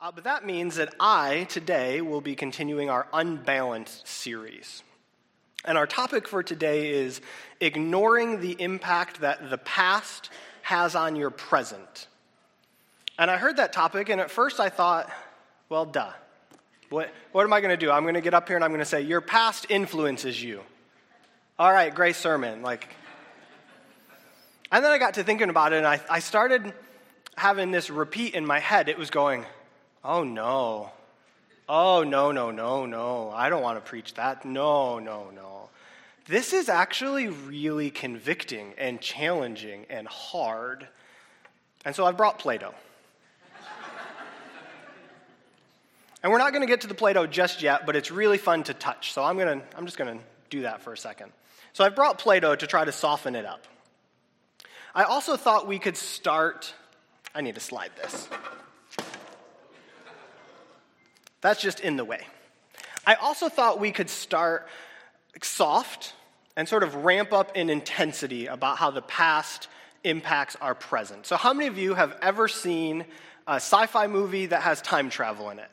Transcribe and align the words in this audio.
Uh, 0.00 0.12
but 0.12 0.22
that 0.22 0.46
means 0.46 0.76
that 0.76 0.94
I, 1.00 1.44
today, 1.48 2.00
will 2.00 2.20
be 2.20 2.36
continuing 2.36 2.88
our 2.88 3.08
Unbalanced 3.12 4.06
series. 4.06 4.84
And 5.64 5.76
our 5.76 5.88
topic 5.88 6.28
for 6.28 6.40
today 6.44 6.90
is 6.90 7.20
ignoring 7.60 8.40
the 8.40 8.52
impact 8.60 9.22
that 9.22 9.50
the 9.50 9.58
past 9.58 10.30
has 10.62 10.94
on 10.94 11.16
your 11.16 11.30
present. 11.30 12.06
And 13.18 13.28
I 13.28 13.38
heard 13.38 13.56
that 13.56 13.72
topic, 13.72 14.08
and 14.08 14.20
at 14.20 14.30
first 14.30 14.60
I 14.60 14.68
thought, 14.68 15.10
well, 15.68 15.84
duh. 15.84 16.12
What, 16.90 17.12
what 17.32 17.42
am 17.42 17.52
I 17.52 17.60
going 17.60 17.76
to 17.76 17.76
do? 17.76 17.90
I'm 17.90 18.04
going 18.04 18.14
to 18.14 18.20
get 18.20 18.34
up 18.34 18.46
here 18.46 18.56
and 18.56 18.64
I'm 18.64 18.70
going 18.70 18.78
to 18.78 18.86
say, 18.86 19.02
Your 19.02 19.20
past 19.20 19.66
influences 19.68 20.42
you. 20.42 20.62
All 21.58 21.72
right, 21.72 21.92
great 21.92 22.14
sermon. 22.14 22.62
Like, 22.62 22.88
and 24.70 24.84
then 24.84 24.92
I 24.92 24.98
got 24.98 25.14
to 25.14 25.24
thinking 25.24 25.50
about 25.50 25.72
it, 25.72 25.78
and 25.78 25.86
I, 25.86 26.00
I 26.08 26.20
started 26.20 26.72
having 27.36 27.72
this 27.72 27.90
repeat 27.90 28.34
in 28.34 28.46
my 28.46 28.60
head. 28.60 28.88
It 28.88 28.96
was 28.96 29.10
going, 29.10 29.44
Oh 30.08 30.24
no. 30.24 30.90
Oh 31.68 32.02
no, 32.02 32.32
no, 32.32 32.50
no, 32.50 32.86
no. 32.86 33.30
I 33.30 33.50
don't 33.50 33.60
want 33.60 33.76
to 33.76 33.86
preach 33.86 34.14
that. 34.14 34.46
No, 34.46 34.98
no, 34.98 35.28
no. 35.34 35.68
This 36.26 36.54
is 36.54 36.70
actually 36.70 37.28
really 37.28 37.90
convicting 37.90 38.72
and 38.78 39.02
challenging 39.02 39.84
and 39.90 40.08
hard. 40.08 40.88
And 41.84 41.94
so 41.94 42.06
I've 42.06 42.16
brought 42.16 42.38
Play 42.38 42.56
Doh. 42.56 42.72
and 46.22 46.32
we're 46.32 46.38
not 46.38 46.52
going 46.52 46.62
to 46.62 46.66
get 46.66 46.80
to 46.82 46.86
the 46.86 46.94
Play 46.94 47.12
Doh 47.12 47.26
just 47.26 47.60
yet, 47.60 47.84
but 47.84 47.94
it's 47.94 48.10
really 48.10 48.38
fun 48.38 48.62
to 48.62 48.72
touch. 48.72 49.12
So 49.12 49.22
I'm, 49.22 49.36
gonna, 49.36 49.60
I'm 49.76 49.84
just 49.84 49.98
going 49.98 50.18
to 50.18 50.24
do 50.48 50.62
that 50.62 50.80
for 50.80 50.94
a 50.94 50.98
second. 50.98 51.32
So 51.74 51.84
I've 51.84 51.94
brought 51.94 52.16
Play 52.16 52.40
Doh 52.40 52.56
to 52.56 52.66
try 52.66 52.86
to 52.86 52.92
soften 52.92 53.34
it 53.34 53.44
up. 53.44 53.66
I 54.94 55.04
also 55.04 55.36
thought 55.36 55.68
we 55.68 55.78
could 55.78 55.98
start. 55.98 56.72
I 57.34 57.42
need 57.42 57.56
to 57.56 57.60
slide 57.60 57.90
this. 58.00 58.26
That's 61.40 61.60
just 61.60 61.80
in 61.80 61.96
the 61.96 62.04
way. 62.04 62.26
I 63.06 63.14
also 63.14 63.48
thought 63.48 63.80
we 63.80 63.92
could 63.92 64.10
start 64.10 64.68
soft 65.42 66.14
and 66.56 66.68
sort 66.68 66.82
of 66.82 66.94
ramp 66.96 67.32
up 67.32 67.56
in 67.56 67.70
intensity 67.70 68.46
about 68.46 68.78
how 68.78 68.90
the 68.90 69.02
past 69.02 69.68
impacts 70.04 70.56
our 70.60 70.74
present. 70.74 71.26
So, 71.26 71.36
how 71.36 71.52
many 71.52 71.68
of 71.68 71.78
you 71.78 71.94
have 71.94 72.16
ever 72.20 72.48
seen 72.48 73.04
a 73.46 73.54
sci 73.54 73.86
fi 73.86 74.06
movie 74.06 74.46
that 74.46 74.62
has 74.62 74.82
time 74.82 75.10
travel 75.10 75.50
in 75.50 75.58
it? 75.58 75.70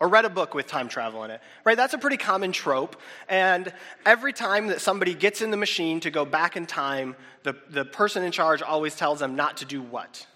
Or 0.00 0.08
read 0.08 0.24
a 0.24 0.30
book 0.30 0.54
with 0.54 0.66
time 0.66 0.88
travel 0.88 1.22
in 1.24 1.30
it, 1.30 1.40
right? 1.64 1.76
That's 1.76 1.94
a 1.94 1.98
pretty 1.98 2.16
common 2.16 2.50
trope. 2.50 2.96
And 3.28 3.72
every 4.04 4.32
time 4.32 4.66
that 4.66 4.80
somebody 4.80 5.14
gets 5.14 5.40
in 5.40 5.52
the 5.52 5.56
machine 5.56 6.00
to 6.00 6.10
go 6.10 6.24
back 6.24 6.56
in 6.56 6.66
time, 6.66 7.14
the, 7.44 7.56
the 7.70 7.84
person 7.84 8.24
in 8.24 8.32
charge 8.32 8.60
always 8.60 8.96
tells 8.96 9.20
them 9.20 9.36
not 9.36 9.58
to 9.58 9.64
do 9.64 9.80
what? 9.80 10.26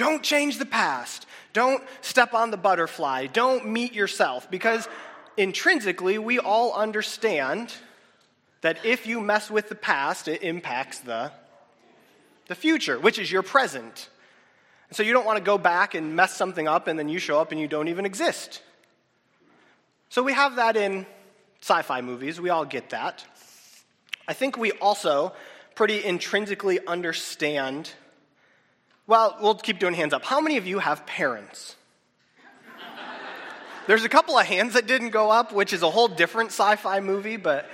Don't 0.00 0.22
change 0.22 0.56
the 0.56 0.64
past. 0.64 1.26
Don't 1.52 1.84
step 2.00 2.32
on 2.32 2.50
the 2.50 2.56
butterfly. 2.56 3.26
Don't 3.26 3.68
meet 3.68 3.92
yourself. 3.92 4.50
Because 4.50 4.88
intrinsically, 5.36 6.16
we 6.16 6.38
all 6.38 6.72
understand 6.72 7.74
that 8.62 8.82
if 8.82 9.06
you 9.06 9.20
mess 9.20 9.50
with 9.50 9.68
the 9.68 9.74
past, 9.74 10.26
it 10.26 10.42
impacts 10.42 11.00
the, 11.00 11.30
the 12.46 12.54
future, 12.54 12.98
which 12.98 13.18
is 13.18 13.30
your 13.30 13.42
present. 13.42 14.08
So 14.90 15.02
you 15.02 15.12
don't 15.12 15.26
want 15.26 15.36
to 15.36 15.44
go 15.44 15.58
back 15.58 15.94
and 15.94 16.16
mess 16.16 16.34
something 16.34 16.66
up 16.66 16.88
and 16.88 16.98
then 16.98 17.10
you 17.10 17.18
show 17.18 17.38
up 17.38 17.52
and 17.52 17.60
you 17.60 17.68
don't 17.68 17.88
even 17.88 18.06
exist. 18.06 18.62
So 20.08 20.22
we 20.22 20.32
have 20.32 20.56
that 20.56 20.78
in 20.78 21.04
sci 21.60 21.82
fi 21.82 22.00
movies. 22.00 22.40
We 22.40 22.48
all 22.48 22.64
get 22.64 22.88
that. 22.88 23.22
I 24.26 24.32
think 24.32 24.56
we 24.56 24.72
also 24.72 25.34
pretty 25.74 26.02
intrinsically 26.02 26.80
understand 26.86 27.92
well, 29.10 29.36
we'll 29.40 29.56
keep 29.56 29.80
doing 29.80 29.94
hands 29.94 30.14
up. 30.14 30.24
How 30.24 30.40
many 30.40 30.56
of 30.56 30.68
you 30.68 30.78
have 30.78 31.04
parents? 31.04 31.74
There's 33.88 34.04
a 34.04 34.08
couple 34.08 34.38
of 34.38 34.46
hands 34.46 34.74
that 34.74 34.86
didn't 34.86 35.10
go 35.10 35.32
up, 35.32 35.52
which 35.52 35.72
is 35.72 35.82
a 35.82 35.90
whole 35.90 36.06
different 36.06 36.50
sci 36.50 36.76
fi 36.76 37.00
movie, 37.00 37.36
but 37.36 37.68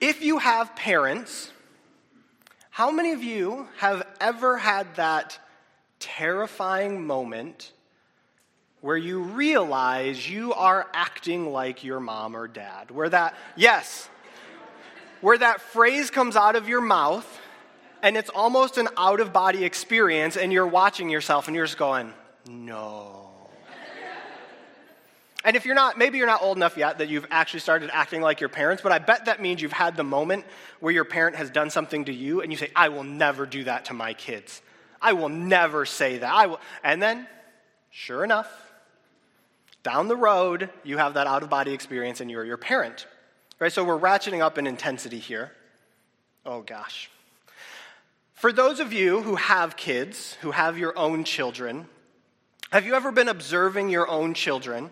if 0.00 0.22
you 0.22 0.38
have 0.38 0.74
parents, 0.74 1.52
how 2.70 2.90
many 2.90 3.12
of 3.12 3.22
you 3.22 3.68
have 3.76 4.02
ever 4.18 4.56
had 4.56 4.94
that 4.94 5.38
terrifying 5.98 7.06
moment 7.06 7.72
where 8.80 8.96
you 8.96 9.20
realize 9.20 10.26
you 10.26 10.54
are 10.54 10.86
acting 10.94 11.52
like 11.52 11.84
your 11.84 12.00
mom 12.00 12.34
or 12.34 12.48
dad? 12.48 12.90
Where 12.90 13.10
that, 13.10 13.34
yes, 13.56 14.08
where 15.20 15.36
that 15.36 15.60
phrase 15.60 16.10
comes 16.10 16.34
out 16.34 16.56
of 16.56 16.66
your 16.66 16.80
mouth 16.80 17.42
and 18.06 18.16
it's 18.16 18.30
almost 18.30 18.78
an 18.78 18.86
out 18.96 19.18
of 19.18 19.32
body 19.32 19.64
experience, 19.64 20.36
and 20.36 20.52
you're 20.52 20.64
watching 20.64 21.10
yourself 21.10 21.48
and 21.48 21.56
you're 21.56 21.64
just 21.64 21.76
going, 21.76 22.12
no. 22.48 23.48
And 25.42 25.56
if 25.56 25.66
you're 25.66 25.74
not, 25.74 25.98
maybe 25.98 26.16
you're 26.16 26.28
not 26.28 26.40
old 26.40 26.56
enough 26.56 26.76
yet 26.76 26.98
that 26.98 27.08
you've 27.08 27.26
actually 27.32 27.58
started 27.60 27.90
acting 27.92 28.20
like 28.20 28.38
your 28.38 28.48
parents, 28.48 28.80
but 28.80 28.92
I 28.92 29.00
bet 29.00 29.24
that 29.24 29.42
means 29.42 29.60
you've 29.60 29.72
had 29.72 29.96
the 29.96 30.04
moment 30.04 30.44
where 30.78 30.92
your 30.92 31.04
parent 31.04 31.34
has 31.34 31.50
done 31.50 31.68
something 31.68 32.04
to 32.04 32.12
you 32.12 32.42
and 32.42 32.52
you 32.52 32.56
say, 32.56 32.70
I 32.76 32.90
will 32.90 33.02
never 33.02 33.44
do 33.44 33.64
that 33.64 33.86
to 33.86 33.94
my 33.94 34.14
kids. 34.14 34.62
I 35.02 35.12
will 35.14 35.28
never 35.28 35.84
say 35.84 36.18
that. 36.18 36.32
I 36.32 36.46
will. 36.46 36.60
And 36.84 37.02
then, 37.02 37.26
sure 37.90 38.22
enough, 38.22 38.48
down 39.82 40.06
the 40.06 40.14
road, 40.14 40.70
you 40.84 40.98
have 40.98 41.14
that 41.14 41.26
out 41.26 41.42
of 41.42 41.50
body 41.50 41.72
experience 41.72 42.20
and 42.20 42.30
you're 42.30 42.44
your 42.44 42.56
parent. 42.56 43.04
Right? 43.58 43.72
So 43.72 43.82
we're 43.82 43.98
ratcheting 43.98 44.42
up 44.42 44.58
in 44.58 44.68
intensity 44.68 45.18
here. 45.18 45.50
Oh 46.44 46.60
gosh. 46.60 47.10
For 48.36 48.52
those 48.52 48.80
of 48.80 48.92
you 48.92 49.22
who 49.22 49.36
have 49.36 49.78
kids, 49.78 50.36
who 50.42 50.50
have 50.50 50.76
your 50.76 50.96
own 50.96 51.24
children, 51.24 51.86
have 52.70 52.84
you 52.84 52.94
ever 52.94 53.10
been 53.10 53.28
observing 53.28 53.88
your 53.88 54.06
own 54.06 54.34
children? 54.34 54.90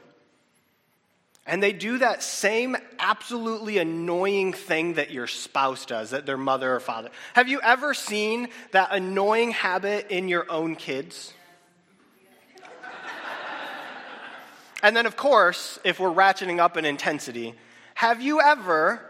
And 1.47 1.63
they 1.63 1.75
do 1.75 1.99
that 1.99 2.23
same 2.23 2.75
absolutely 2.99 3.77
annoying 3.77 4.55
thing 4.55 4.95
that 4.95 5.11
your 5.11 5.27
spouse 5.27 5.85
does, 5.85 6.11
that 6.11 6.25
their 6.25 6.39
mother 6.39 6.75
or 6.75 6.81
father. 6.81 7.11
Have 7.35 7.49
you 7.49 7.61
ever 7.61 7.93
seen 7.93 8.49
that 8.71 8.89
annoying 8.93 9.51
habit 9.51 10.07
in 10.09 10.29
your 10.29 10.51
own 10.51 10.75
kids? 10.75 11.35
and 14.83 14.97
then, 14.97 15.05
of 15.05 15.19
course, 15.19 15.79
if 15.85 16.01
we're 16.01 16.09
ratcheting 16.09 16.61
up 16.61 16.79
in 16.79 16.87
intensity, 16.87 17.55
have 17.93 18.23
you 18.23 18.41
ever 18.41 19.05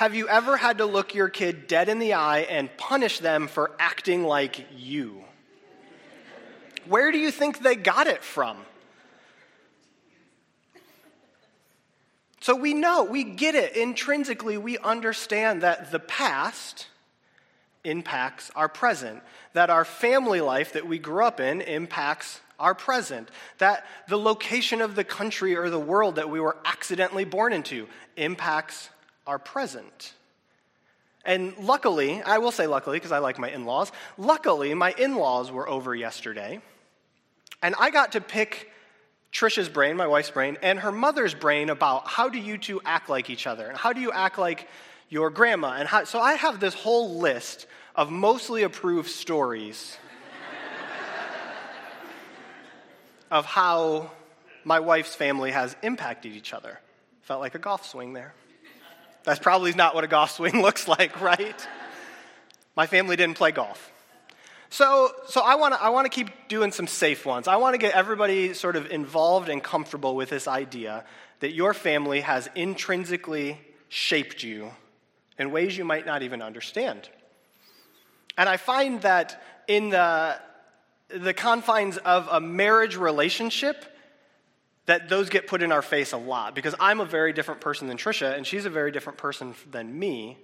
have 0.00 0.14
you 0.14 0.26
ever 0.30 0.56
had 0.56 0.78
to 0.78 0.86
look 0.86 1.14
your 1.14 1.28
kid 1.28 1.66
dead 1.66 1.90
in 1.90 1.98
the 1.98 2.14
eye 2.14 2.38
and 2.38 2.74
punish 2.78 3.18
them 3.18 3.46
for 3.46 3.70
acting 3.78 4.24
like 4.24 4.66
you? 4.74 5.22
Where 6.86 7.12
do 7.12 7.18
you 7.18 7.30
think 7.30 7.58
they 7.58 7.76
got 7.76 8.06
it 8.06 8.24
from? 8.24 8.56
So 12.40 12.56
we 12.56 12.72
know, 12.72 13.04
we 13.04 13.24
get 13.24 13.54
it. 13.54 13.76
Intrinsically, 13.76 14.56
we 14.56 14.78
understand 14.78 15.60
that 15.64 15.90
the 15.90 16.00
past 16.00 16.86
impacts 17.84 18.50
our 18.56 18.70
present, 18.70 19.22
that 19.52 19.68
our 19.68 19.84
family 19.84 20.40
life 20.40 20.72
that 20.72 20.86
we 20.86 20.98
grew 20.98 21.26
up 21.26 21.40
in 21.40 21.60
impacts 21.60 22.40
our 22.58 22.74
present, 22.74 23.28
that 23.58 23.84
the 24.08 24.16
location 24.16 24.80
of 24.80 24.94
the 24.94 25.04
country 25.04 25.54
or 25.58 25.68
the 25.68 25.78
world 25.78 26.14
that 26.14 26.30
we 26.30 26.40
were 26.40 26.56
accidentally 26.64 27.26
born 27.26 27.52
into 27.52 27.86
impacts 28.16 28.88
our 29.26 29.38
present. 29.38 30.14
And 31.24 31.56
luckily, 31.58 32.22
I 32.22 32.38
will 32.38 32.50
say 32.50 32.66
luckily 32.66 32.96
because 32.96 33.12
I 33.12 33.18
like 33.18 33.38
my 33.38 33.50
in 33.50 33.64
laws, 33.64 33.92
luckily, 34.16 34.72
my 34.74 34.94
in 34.96 35.16
laws 35.16 35.52
were 35.52 35.68
over 35.68 35.94
yesterday. 35.94 36.60
And 37.62 37.74
I 37.78 37.90
got 37.90 38.12
to 38.12 38.20
pick 38.20 38.70
Trisha's 39.32 39.68
brain, 39.68 39.96
my 39.96 40.06
wife's 40.06 40.30
brain, 40.30 40.56
and 40.62 40.80
her 40.80 40.90
mother's 40.90 41.34
brain 41.34 41.70
about 41.70 42.08
how 42.08 42.28
do 42.28 42.38
you 42.38 42.58
two 42.58 42.80
act 42.84 43.08
like 43.08 43.30
each 43.30 43.46
other? 43.46 43.66
And 43.66 43.76
how 43.76 43.92
do 43.92 44.00
you 44.00 44.10
act 44.10 44.38
like 44.38 44.68
your 45.08 45.30
grandma? 45.30 45.74
And 45.74 45.86
how, 45.86 46.04
so 46.04 46.20
I 46.20 46.34
have 46.34 46.58
this 46.58 46.74
whole 46.74 47.18
list 47.18 47.66
of 47.94 48.10
mostly 48.10 48.62
approved 48.62 49.10
stories 49.10 49.96
of 53.30 53.44
how 53.44 54.10
my 54.64 54.80
wife's 54.80 55.14
family 55.14 55.50
has 55.50 55.76
impacted 55.82 56.32
each 56.32 56.52
other. 56.52 56.80
Felt 57.22 57.40
like 57.40 57.54
a 57.54 57.58
golf 57.58 57.86
swing 57.86 58.14
there. 58.14 58.34
That's 59.24 59.38
probably 59.38 59.72
not 59.72 59.94
what 59.94 60.04
a 60.04 60.08
golf 60.08 60.32
swing 60.32 60.62
looks 60.62 60.88
like, 60.88 61.20
right? 61.20 61.68
My 62.76 62.86
family 62.86 63.16
didn't 63.16 63.36
play 63.36 63.52
golf. 63.52 63.92
So, 64.70 65.10
so 65.28 65.40
I 65.40 65.56
want 65.56 65.74
to 65.74 65.82
I 65.82 65.90
wanna 65.90 66.08
keep 66.08 66.28
doing 66.48 66.70
some 66.70 66.86
safe 66.86 67.26
ones. 67.26 67.48
I 67.48 67.56
want 67.56 67.74
to 67.74 67.78
get 67.78 67.92
everybody 67.94 68.54
sort 68.54 68.76
of 68.76 68.90
involved 68.90 69.48
and 69.48 69.62
comfortable 69.62 70.14
with 70.14 70.30
this 70.30 70.46
idea 70.46 71.04
that 71.40 71.52
your 71.52 71.74
family 71.74 72.20
has 72.20 72.48
intrinsically 72.54 73.60
shaped 73.88 74.42
you 74.42 74.70
in 75.38 75.50
ways 75.50 75.76
you 75.76 75.84
might 75.84 76.06
not 76.06 76.22
even 76.22 76.40
understand. 76.40 77.08
And 78.38 78.48
I 78.48 78.56
find 78.56 79.02
that 79.02 79.42
in 79.66 79.90
the, 79.90 80.38
the 81.08 81.34
confines 81.34 81.96
of 81.96 82.28
a 82.30 82.40
marriage 82.40 82.96
relationship, 82.96 83.84
that 84.90 85.08
those 85.08 85.28
get 85.28 85.46
put 85.46 85.62
in 85.62 85.70
our 85.70 85.82
face 85.82 86.12
a 86.12 86.16
lot 86.16 86.52
because 86.52 86.74
I'm 86.80 86.98
a 86.98 87.04
very 87.04 87.32
different 87.32 87.60
person 87.60 87.86
than 87.86 87.96
Trisha, 87.96 88.36
and 88.36 88.44
she's 88.44 88.64
a 88.64 88.70
very 88.70 88.90
different 88.90 89.18
person 89.18 89.54
than 89.70 89.96
me. 89.96 90.36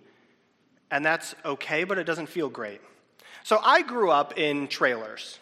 And 0.89 1.05
that's 1.05 1.35
okay, 1.45 1.83
but 1.83 1.99
it 1.99 2.05
doesn't 2.05 2.29
feel 2.29 2.49
great. 2.49 2.81
So 3.43 3.59
I 3.61 3.83
grew 3.83 4.09
up 4.09 4.39
in 4.39 4.69
trailers. 4.69 5.41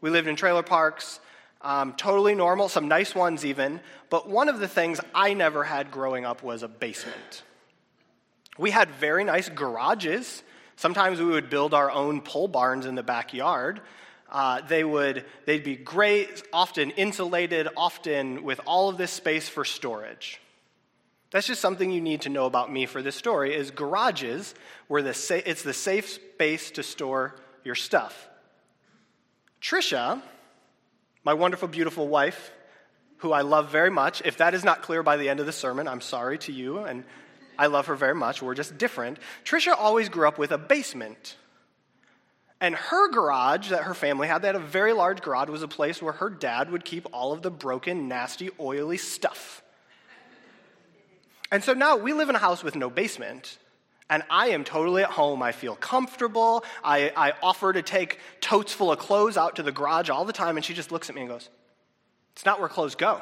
We 0.00 0.08
lived 0.08 0.28
in 0.28 0.36
trailer 0.36 0.62
parks, 0.62 1.20
um, 1.60 1.92
totally 1.92 2.34
normal, 2.34 2.70
some 2.70 2.88
nice 2.88 3.14
ones 3.14 3.44
even. 3.44 3.80
But 4.08 4.26
one 4.26 4.48
of 4.48 4.60
the 4.60 4.68
things 4.68 4.98
I 5.14 5.34
never 5.34 5.62
had 5.62 5.90
growing 5.90 6.24
up 6.24 6.42
was 6.42 6.62
a 6.62 6.68
basement. 6.68 7.42
We 8.56 8.70
had 8.70 8.88
very 8.92 9.24
nice 9.24 9.50
garages. 9.50 10.42
Sometimes 10.76 11.18
we 11.18 11.26
would 11.26 11.50
build 11.50 11.74
our 11.74 11.90
own 11.90 12.22
pole 12.22 12.48
barns 12.48 12.86
in 12.86 12.94
the 12.94 13.02
backyard. 13.02 13.82
Uh, 14.30 14.60
they 14.62 14.82
would 14.82 15.24
they'd 15.44 15.64
be 15.64 15.76
great, 15.76 16.42
often 16.52 16.90
insulated, 16.90 17.68
often 17.76 18.42
with 18.42 18.60
all 18.66 18.88
of 18.88 18.96
this 18.96 19.12
space 19.12 19.48
for 19.48 19.64
storage. 19.64 20.40
That's 21.30 21.46
just 21.46 21.60
something 21.60 21.90
you 21.90 22.00
need 22.00 22.22
to 22.22 22.28
know 22.28 22.46
about 22.46 22.72
me 22.72 22.86
for 22.86 23.02
this 23.02 23.16
story 23.16 23.54
is 23.54 23.70
garages 23.70 24.54
where 24.88 25.02
the 25.02 25.14
sa- 25.14 25.42
it's 25.44 25.62
the 25.62 25.74
safe 25.74 26.08
space 26.08 26.70
to 26.72 26.82
store 26.82 27.34
your 27.64 27.74
stuff. 27.74 28.28
Trisha, 29.60 30.22
my 31.24 31.34
wonderful, 31.34 31.68
beautiful 31.68 32.06
wife, 32.06 32.52
who 33.18 33.32
I 33.32 33.40
love 33.40 33.70
very 33.70 33.90
much, 33.90 34.22
if 34.24 34.36
that 34.38 34.54
is 34.54 34.62
not 34.62 34.82
clear 34.82 35.02
by 35.02 35.16
the 35.16 35.28
end 35.28 35.40
of 35.40 35.46
the 35.46 35.52
sermon, 35.52 35.88
I'm 35.88 36.00
sorry 36.00 36.38
to 36.38 36.52
you, 36.52 36.78
and 36.78 37.04
I 37.58 37.66
love 37.66 37.86
her 37.86 37.96
very 37.96 38.14
much. 38.14 38.42
We're 38.42 38.54
just 38.54 38.78
different. 38.78 39.18
Trisha 39.44 39.74
always 39.76 40.08
grew 40.08 40.28
up 40.28 40.38
with 40.38 40.52
a 40.52 40.58
basement. 40.58 41.36
And 42.60 42.74
her 42.74 43.10
garage 43.10 43.68
that 43.68 43.82
her 43.82 43.94
family 43.94 44.28
had, 44.28 44.40
they 44.40 44.48
had 44.48 44.56
a 44.56 44.60
very 44.60 44.92
large 44.92 45.20
garage, 45.20 45.48
was 45.48 45.62
a 45.62 45.68
place 45.68 46.00
where 46.00 46.14
her 46.14 46.30
dad 46.30 46.70
would 46.70 46.84
keep 46.84 47.06
all 47.12 47.32
of 47.32 47.42
the 47.42 47.50
broken, 47.50 48.08
nasty, 48.08 48.50
oily 48.58 48.96
stuff. 48.96 49.62
And 51.52 51.62
so 51.62 51.74
now 51.74 51.96
we 51.96 52.12
live 52.12 52.28
in 52.28 52.34
a 52.34 52.38
house 52.38 52.64
with 52.64 52.74
no 52.74 52.88
basement. 52.88 53.58
And 54.08 54.22
I 54.30 54.48
am 54.48 54.64
totally 54.64 55.02
at 55.02 55.10
home. 55.10 55.42
I 55.42 55.52
feel 55.52 55.76
comfortable. 55.76 56.64
I, 56.82 57.12
I 57.16 57.32
offer 57.42 57.72
to 57.72 57.82
take 57.82 58.20
totes 58.40 58.72
full 58.72 58.90
of 58.92 58.98
clothes 58.98 59.36
out 59.36 59.56
to 59.56 59.62
the 59.62 59.72
garage 59.72 60.08
all 60.08 60.24
the 60.24 60.32
time, 60.32 60.56
and 60.56 60.64
she 60.64 60.74
just 60.74 60.92
looks 60.92 61.08
at 61.08 61.14
me 61.14 61.22
and 61.22 61.30
goes, 61.30 61.48
It's 62.32 62.44
not 62.44 62.60
where 62.60 62.68
clothes 62.68 62.94
go. 62.94 63.20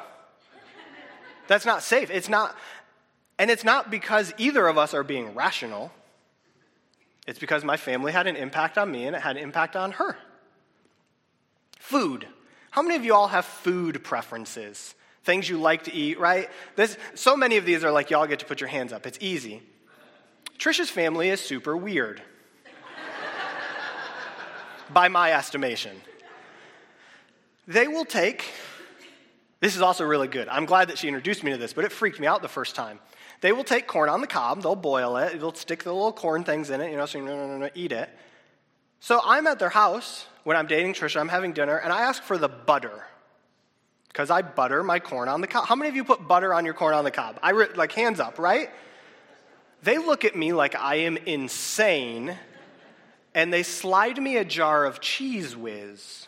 That's 1.47 1.65
not 1.65 1.83
safe. 1.83 2.09
It's 2.09 2.29
not, 2.29 2.55
and 3.37 3.51
it's 3.51 3.63
not 3.63 3.91
because 3.91 4.33
either 4.37 4.67
of 4.67 4.77
us 4.77 4.93
are 4.93 5.03
being 5.03 5.35
rational. 5.35 5.91
It's 7.25 7.39
because 7.39 7.63
my 7.63 7.77
family 7.77 8.11
had 8.11 8.27
an 8.27 8.35
impact 8.35 8.77
on 8.77 8.91
me 8.91 9.05
and 9.05 9.15
it 9.15 9.21
had 9.21 9.37
an 9.37 9.43
impact 9.43 9.75
on 9.75 9.93
her. 9.93 10.15
Food. 11.79 12.27
How 12.71 12.81
many 12.81 12.95
of 12.95 13.05
you 13.05 13.13
all 13.13 13.27
have 13.27 13.45
food 13.45 14.03
preferences? 14.03 14.95
Things 15.23 15.49
you 15.49 15.57
like 15.57 15.85
to 15.85 15.93
eat, 15.93 16.19
right? 16.19 16.49
This, 16.75 16.97
so 17.15 17.35
many 17.35 17.57
of 17.57 17.65
these 17.65 17.83
are 17.83 17.91
like, 17.91 18.11
y'all 18.11 18.27
get 18.27 18.39
to 18.39 18.45
put 18.45 18.61
your 18.61 18.67
hands 18.67 18.93
up. 18.93 19.07
It's 19.07 19.17
easy. 19.21 19.63
Trisha's 20.59 20.89
family 20.89 21.29
is 21.29 21.41
super 21.41 21.75
weird, 21.75 22.21
by 24.93 25.07
my 25.07 25.33
estimation. 25.33 25.99
They 27.67 27.87
will 27.87 28.05
take, 28.05 28.45
this 29.59 29.75
is 29.75 29.81
also 29.81 30.05
really 30.05 30.27
good. 30.27 30.47
I'm 30.47 30.65
glad 30.65 30.89
that 30.89 30.99
she 30.99 31.07
introduced 31.07 31.43
me 31.43 31.51
to 31.51 31.57
this, 31.57 31.73
but 31.73 31.85
it 31.85 31.91
freaked 31.91 32.19
me 32.19 32.27
out 32.27 32.41
the 32.41 32.47
first 32.47 32.75
time. 32.75 32.99
They 33.41 33.51
will 33.51 33.63
take 33.63 33.87
corn 33.87 34.09
on 34.09 34.21
the 34.21 34.27
cob, 34.27 34.61
they'll 34.61 34.75
boil 34.75 35.17
it, 35.17 35.39
they'll 35.39 35.53
stick 35.53 35.83
the 35.83 35.93
little 35.93 36.13
corn 36.13 36.43
things 36.43 36.69
in 36.69 36.81
it, 36.81 36.91
you 36.91 36.97
know, 36.97 37.05
so 37.05 37.17
you 37.17 37.25
no, 37.25 37.47
no, 37.47 37.57
no, 37.57 37.69
eat 37.75 37.91
it. 37.91 38.09
So 38.99 39.21
I'm 39.23 39.45
at 39.47 39.59
their 39.59 39.69
house 39.69 40.25
when 40.43 40.57
I'm 40.57 40.67
dating 40.67 40.93
Trisha, 40.93 41.19
I'm 41.19 41.27
having 41.27 41.53
dinner, 41.53 41.77
and 41.77 41.91
I 41.91 42.03
ask 42.03 42.23
for 42.23 42.37
the 42.37 42.47
butter. 42.47 43.03
Because 44.07 44.29
I 44.29 44.41
butter 44.41 44.81
my 44.81 44.99
corn 44.99 45.27
on 45.27 45.41
the 45.41 45.47
cob. 45.47 45.67
How 45.67 45.75
many 45.75 45.89
of 45.89 45.95
you 45.95 46.05
put 46.05 46.25
butter 46.25 46.53
on 46.53 46.63
your 46.63 46.73
corn 46.73 46.93
on 46.93 47.03
the 47.03 47.11
cob? 47.11 47.37
I 47.43 47.51
re- 47.51 47.67
like 47.75 47.91
hands 47.91 48.19
up, 48.19 48.39
right? 48.39 48.69
They 49.83 49.97
look 49.97 50.23
at 50.23 50.35
me 50.35 50.53
like 50.53 50.73
I 50.73 50.95
am 50.95 51.17
insane, 51.17 52.37
and 53.33 53.51
they 53.51 53.61
slide 53.61 54.17
me 54.21 54.37
a 54.37 54.45
jar 54.45 54.85
of 54.85 55.01
Cheez 55.01 55.55
Whiz. 55.55 56.27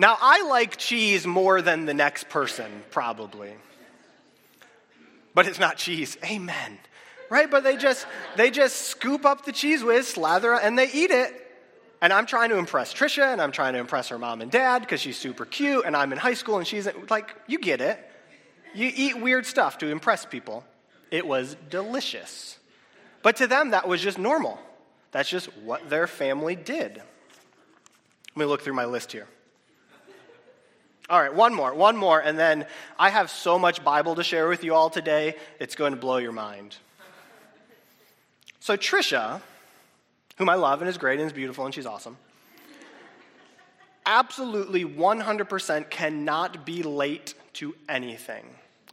Now, 0.00 0.16
I 0.20 0.42
like 0.44 0.76
cheese 0.76 1.26
more 1.26 1.60
than 1.60 1.84
the 1.84 1.92
next 1.92 2.28
person, 2.28 2.84
probably. 2.90 3.52
But 5.34 5.48
it's 5.48 5.58
not 5.58 5.76
cheese. 5.76 6.16
Amen. 6.24 6.78
Right? 7.28 7.50
But 7.50 7.64
they 7.64 7.76
just 7.76 8.06
they 8.36 8.50
just 8.50 8.76
scoop 8.86 9.26
up 9.26 9.44
the 9.44 9.52
Cheez 9.52 9.84
Whiz, 9.84 10.06
slather, 10.06 10.54
and 10.54 10.78
they 10.78 10.90
eat 10.90 11.10
it. 11.10 11.44
And 12.00 12.12
I'm 12.12 12.26
trying 12.26 12.50
to 12.50 12.58
impress 12.58 12.94
Trisha, 12.94 13.32
and 13.32 13.42
I'm 13.42 13.50
trying 13.50 13.72
to 13.72 13.80
impress 13.80 14.08
her 14.08 14.18
mom 14.18 14.40
and 14.40 14.52
dad 14.52 14.82
because 14.82 15.00
she's 15.00 15.18
super 15.18 15.44
cute, 15.44 15.84
and 15.84 15.96
I'm 15.96 16.12
in 16.12 16.18
high 16.18 16.34
school, 16.34 16.58
and 16.58 16.66
she's 16.66 16.88
like, 17.10 17.34
you 17.48 17.58
get 17.58 17.80
it. 17.80 17.98
You 18.72 18.90
eat 18.94 19.20
weird 19.20 19.46
stuff 19.46 19.78
to 19.78 19.88
impress 19.88 20.24
people. 20.24 20.64
It 21.10 21.26
was 21.26 21.56
delicious. 21.70 22.56
But 23.22 23.36
to 23.36 23.48
them, 23.48 23.70
that 23.70 23.88
was 23.88 24.00
just 24.00 24.16
normal. 24.16 24.60
That's 25.10 25.28
just 25.28 25.46
what 25.58 25.90
their 25.90 26.06
family 26.06 26.54
did. 26.54 26.98
Let 26.98 28.36
me 28.36 28.44
look 28.44 28.62
through 28.62 28.74
my 28.74 28.84
list 28.84 29.10
here. 29.10 29.26
All 31.10 31.20
right, 31.20 31.32
one 31.32 31.54
more, 31.54 31.74
one 31.74 31.96
more, 31.96 32.20
and 32.20 32.38
then 32.38 32.66
I 32.98 33.10
have 33.10 33.30
so 33.30 33.58
much 33.58 33.82
Bible 33.82 34.14
to 34.16 34.24
share 34.24 34.48
with 34.48 34.62
you 34.62 34.74
all 34.74 34.90
today, 34.90 35.36
it's 35.58 35.74
going 35.74 35.92
to 35.92 35.98
blow 35.98 36.18
your 36.18 36.32
mind. 36.32 36.76
So, 38.60 38.76
Trisha 38.76 39.40
whom 40.38 40.48
I 40.48 40.54
love 40.54 40.80
and 40.80 40.88
is 40.88 40.96
great 40.96 41.18
and 41.18 41.26
is 41.26 41.32
beautiful 41.32 41.66
and 41.66 41.74
she's 41.74 41.86
awesome, 41.86 42.16
absolutely 44.06 44.84
100% 44.84 45.90
cannot 45.90 46.64
be 46.64 46.82
late 46.82 47.34
to 47.54 47.74
anything. 47.88 48.44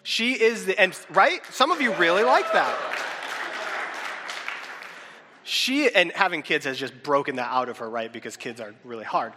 She 0.04 0.34
is 0.34 0.66
the, 0.66 0.80
and 0.80 0.98
right? 1.12 1.42
Some 1.52 1.72
of 1.72 1.82
you 1.82 1.94
really 1.94 2.24
like 2.24 2.52
that. 2.54 3.02
She, 5.44 5.90
and 5.94 6.12
having 6.12 6.42
kids 6.42 6.66
has 6.66 6.78
just 6.78 7.04
broken 7.04 7.36
that 7.36 7.52
out 7.52 7.70
of 7.70 7.78
her, 7.78 7.90
right? 7.90 8.12
Because 8.12 8.36
kids 8.36 8.60
are 8.60 8.74
really 8.84 9.06
hard. 9.06 9.34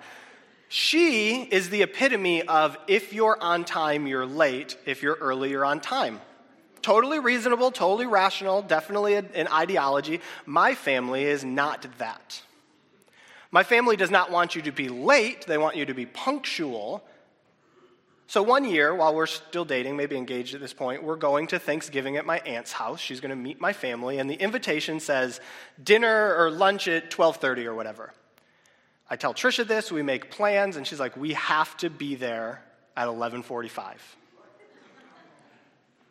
She 0.68 1.42
is 1.42 1.70
the 1.70 1.82
epitome 1.82 2.42
of 2.42 2.76
if 2.86 3.12
you're 3.12 3.40
on 3.40 3.64
time, 3.64 4.06
you're 4.06 4.26
late. 4.26 4.76
If 4.84 5.02
you're 5.02 5.16
early, 5.16 5.50
you're 5.50 5.64
on 5.64 5.80
time. 5.80 6.20
Totally 6.82 7.18
reasonable, 7.18 7.70
totally 7.70 8.06
rational, 8.06 8.62
definitely 8.62 9.14
an 9.14 9.48
ideology. 9.48 10.20
My 10.46 10.74
family 10.74 11.24
is 11.24 11.44
not 11.44 11.86
that. 11.98 12.42
My 13.50 13.62
family 13.62 13.96
does 13.96 14.10
not 14.10 14.30
want 14.30 14.54
you 14.54 14.62
to 14.62 14.72
be 14.72 14.88
late, 14.88 15.46
they 15.46 15.58
want 15.58 15.76
you 15.76 15.86
to 15.86 15.94
be 15.94 16.06
punctual. 16.06 17.02
So, 18.26 18.42
one 18.42 18.66
year, 18.66 18.94
while 18.94 19.14
we're 19.14 19.24
still 19.24 19.64
dating, 19.64 19.96
maybe 19.96 20.14
engaged 20.14 20.54
at 20.54 20.60
this 20.60 20.74
point, 20.74 21.02
we're 21.02 21.16
going 21.16 21.46
to 21.46 21.58
Thanksgiving 21.58 22.18
at 22.18 22.26
my 22.26 22.40
aunt's 22.40 22.72
house. 22.72 23.00
She's 23.00 23.20
going 23.20 23.30
to 23.30 23.36
meet 23.36 23.58
my 23.58 23.72
family, 23.72 24.18
and 24.18 24.28
the 24.28 24.34
invitation 24.34 25.00
says 25.00 25.40
dinner 25.82 26.36
or 26.36 26.50
lunch 26.50 26.88
at 26.88 27.10
12:30 27.10 27.64
or 27.64 27.74
whatever. 27.74 28.12
I 29.10 29.16
tell 29.16 29.32
Trisha 29.32 29.66
this, 29.66 29.90
we 29.90 30.02
make 30.02 30.30
plans, 30.30 30.76
and 30.76 30.86
she's 30.86 31.00
like, 31.00 31.16
"We 31.16 31.32
have 31.34 31.76
to 31.78 31.88
be 31.88 32.14
there 32.14 32.62
at 32.96 33.08
11:45." 33.08 34.16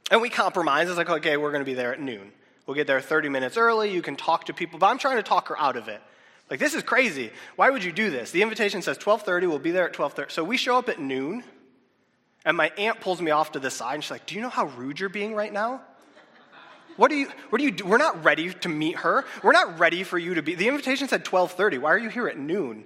And 0.09 0.21
we 0.21 0.29
compromise. 0.29 0.87
It's 0.87 0.97
like, 0.97 1.09
okay, 1.09 1.35
we're 1.35 1.51
going 1.51 1.61
to 1.61 1.69
be 1.69 1.73
there 1.73 1.93
at 1.93 1.99
noon. 1.99 2.31
We'll 2.65 2.75
get 2.75 2.87
there 2.87 3.01
30 3.01 3.29
minutes 3.29 3.57
early. 3.57 3.91
You 3.91 4.01
can 4.01 4.15
talk 4.15 4.45
to 4.45 4.53
people, 4.53 4.79
but 4.79 4.87
I'm 4.87 4.97
trying 4.97 5.17
to 5.17 5.23
talk 5.23 5.49
her 5.49 5.59
out 5.59 5.75
of 5.75 5.89
it. 5.89 6.01
Like, 6.49 6.59
this 6.59 6.73
is 6.73 6.83
crazy. 6.83 7.31
Why 7.57 7.69
would 7.69 7.83
you 7.83 7.91
do 7.91 8.09
this? 8.09 8.31
The 8.31 8.41
invitation 8.41 8.81
says 8.81 8.97
12:30. 8.97 9.47
We'll 9.47 9.59
be 9.59 9.71
there 9.71 9.85
at 9.85 9.93
12:30. 9.93 10.31
So 10.31 10.43
we 10.43 10.55
show 10.57 10.77
up 10.77 10.87
at 10.87 10.99
noon, 10.99 11.43
and 12.45 12.55
my 12.55 12.69
aunt 12.77 13.01
pulls 13.01 13.21
me 13.21 13.31
off 13.31 13.51
to 13.51 13.59
the 13.59 13.69
side, 13.69 13.95
and 13.95 14.03
she's 14.03 14.11
like, 14.11 14.25
"Do 14.25 14.35
you 14.35 14.41
know 14.41 14.49
how 14.49 14.65
rude 14.65 14.99
you're 14.99 15.09
being 15.09 15.35
right 15.35 15.51
now? 15.51 15.81
What 16.97 17.09
do 17.09 17.15
you? 17.15 17.29
What 17.49 17.59
do 17.59 17.63
you 17.63 17.71
do? 17.71 17.85
We're 17.85 17.97
not 17.97 18.23
ready 18.23 18.53
to 18.53 18.69
meet 18.69 18.97
her. 18.97 19.23
We're 19.43 19.53
not 19.53 19.79
ready 19.79 20.03
for 20.03 20.17
you 20.17 20.33
to 20.33 20.41
be. 20.41 20.55
The 20.55 20.67
invitation 20.67 21.07
said 21.07 21.23
12:30. 21.23 21.79
Why 21.79 21.93
are 21.93 21.97
you 21.97 22.09
here 22.09 22.27
at 22.27 22.37
noon?" 22.37 22.85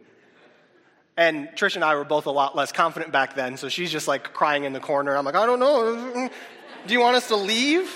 And 1.17 1.49
Trish 1.49 1.75
and 1.75 1.83
I 1.83 1.95
were 1.95 2.05
both 2.05 2.25
a 2.25 2.31
lot 2.31 2.55
less 2.55 2.71
confident 2.71 3.11
back 3.11 3.35
then, 3.35 3.57
so 3.57 3.69
she's 3.69 3.91
just 3.91 4.07
like 4.07 4.33
crying 4.33 4.63
in 4.63 4.73
the 4.73 4.79
corner. 4.79 5.15
I'm 5.15 5.25
like, 5.25 5.35
I 5.35 5.45
don't 5.45 5.59
know. 5.59 6.29
Do 6.87 6.93
you 6.93 6.99
want 6.99 7.15
us 7.15 7.27
to 7.27 7.35
leave? 7.35 7.91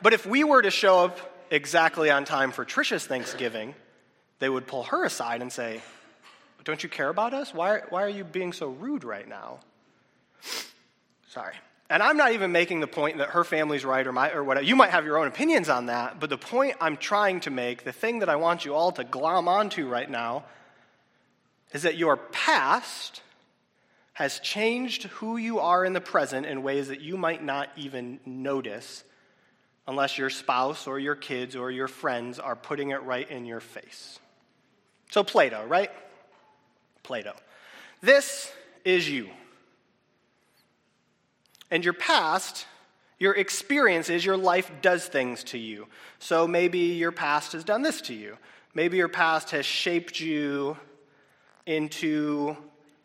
But 0.00 0.12
if 0.12 0.24
we 0.24 0.44
were 0.44 0.62
to 0.62 0.70
show 0.70 1.04
up 1.04 1.18
exactly 1.50 2.10
on 2.10 2.24
time 2.24 2.52
for 2.52 2.64
Trisha's 2.64 3.06
Thanksgiving, 3.06 3.74
they 4.38 4.48
would 4.48 4.66
pull 4.66 4.84
her 4.84 5.04
aside 5.04 5.42
and 5.42 5.52
say, 5.52 5.82
Don't 6.64 6.82
you 6.82 6.88
care 6.88 7.08
about 7.08 7.34
us? 7.34 7.52
Why, 7.52 7.80
why 7.88 8.02
are 8.02 8.08
you 8.08 8.24
being 8.24 8.52
so 8.52 8.68
rude 8.68 9.04
right 9.04 9.28
now? 9.28 9.60
Sorry. 11.28 11.54
And 11.90 12.02
I'm 12.02 12.16
not 12.16 12.32
even 12.32 12.50
making 12.50 12.80
the 12.80 12.86
point 12.86 13.18
that 13.18 13.30
her 13.30 13.44
family's 13.44 13.84
right 13.84 14.06
or 14.06 14.12
my 14.12 14.32
or 14.32 14.42
whatever. 14.42 14.64
You 14.64 14.74
might 14.74 14.90
have 14.90 15.04
your 15.04 15.18
own 15.18 15.26
opinions 15.26 15.68
on 15.68 15.86
that, 15.86 16.18
but 16.18 16.30
the 16.30 16.38
point 16.38 16.76
I'm 16.80 16.96
trying 16.96 17.40
to 17.40 17.50
make, 17.50 17.84
the 17.84 17.92
thing 17.92 18.20
that 18.20 18.28
I 18.28 18.36
want 18.36 18.64
you 18.64 18.74
all 18.74 18.92
to 18.92 19.04
glom 19.04 19.48
onto 19.48 19.86
right 19.86 20.08
now, 20.08 20.44
is 21.72 21.82
that 21.82 21.96
your 21.96 22.16
past 22.16 23.20
has 24.14 24.38
changed 24.38 25.04
who 25.04 25.36
you 25.36 25.58
are 25.58 25.84
in 25.84 25.92
the 25.92 26.00
present 26.00 26.46
in 26.46 26.62
ways 26.62 26.88
that 26.88 27.00
you 27.00 27.16
might 27.16 27.42
not 27.44 27.68
even 27.76 28.20
notice 28.24 29.04
unless 29.86 30.16
your 30.16 30.30
spouse 30.30 30.86
or 30.86 30.98
your 30.98 31.16
kids 31.16 31.54
or 31.56 31.70
your 31.70 31.88
friends 31.88 32.38
are 32.38 32.56
putting 32.56 32.90
it 32.90 33.02
right 33.02 33.28
in 33.30 33.44
your 33.44 33.60
face. 33.60 34.18
So, 35.10 35.22
Play 35.22 35.50
Doh, 35.50 35.66
right? 35.66 35.90
Play 37.02 37.22
Doh. 37.22 37.34
This 38.00 38.50
is 38.84 39.08
you. 39.10 39.28
And 41.74 41.84
your 41.84 41.92
past, 41.92 42.66
your 43.18 43.34
experiences, 43.34 44.24
your 44.24 44.36
life 44.36 44.70
does 44.80 45.06
things 45.06 45.42
to 45.44 45.58
you. 45.58 45.88
So 46.20 46.46
maybe 46.46 46.78
your 46.78 47.10
past 47.10 47.50
has 47.50 47.64
done 47.64 47.82
this 47.82 48.00
to 48.02 48.14
you. 48.14 48.38
Maybe 48.74 48.96
your 48.96 49.08
past 49.08 49.50
has 49.50 49.66
shaped 49.66 50.20
you 50.20 50.76
into 51.66 52.56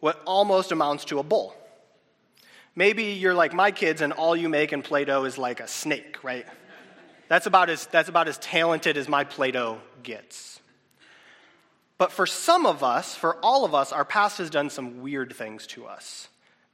what 0.02 0.22
almost 0.24 0.72
amounts 0.72 1.06
to 1.06 1.18
a 1.18 1.24
bull. 1.24 1.56
Maybe 2.76 3.06
you're 3.14 3.34
like 3.34 3.56
my 3.56 3.72
kids 3.72 4.02
and 4.02 4.14
all 4.14 4.36
you 4.36 4.50
make 4.50 4.72
in 4.72 4.84
Play 4.84 5.04
Doh 5.04 5.24
is 5.24 5.40
like 5.40 5.62
a 5.62 5.68
snake, 5.68 6.24
right? 6.24 6.46
That's 7.28 7.48
about 7.48 7.72
as, 7.72 7.88
that's 7.88 8.08
about 8.08 8.28
as 8.28 8.38
talented 8.38 8.98
as 8.98 9.10
my 9.10 9.24
Play 9.24 9.50
Doh 9.50 9.82
gets. 10.04 10.60
But 11.98 12.12
for 12.12 12.28
some 12.28 12.68
of 12.68 12.84
us, 12.84 13.16
for 13.16 13.38
all 13.38 13.66
of 13.66 13.74
us, 13.74 13.92
our 13.92 14.06
past 14.06 14.38
has 14.38 14.52
done 14.52 14.70
some 14.70 15.02
weird 15.02 15.34
things 15.36 15.66
to 15.68 15.88
us. 15.88 16.28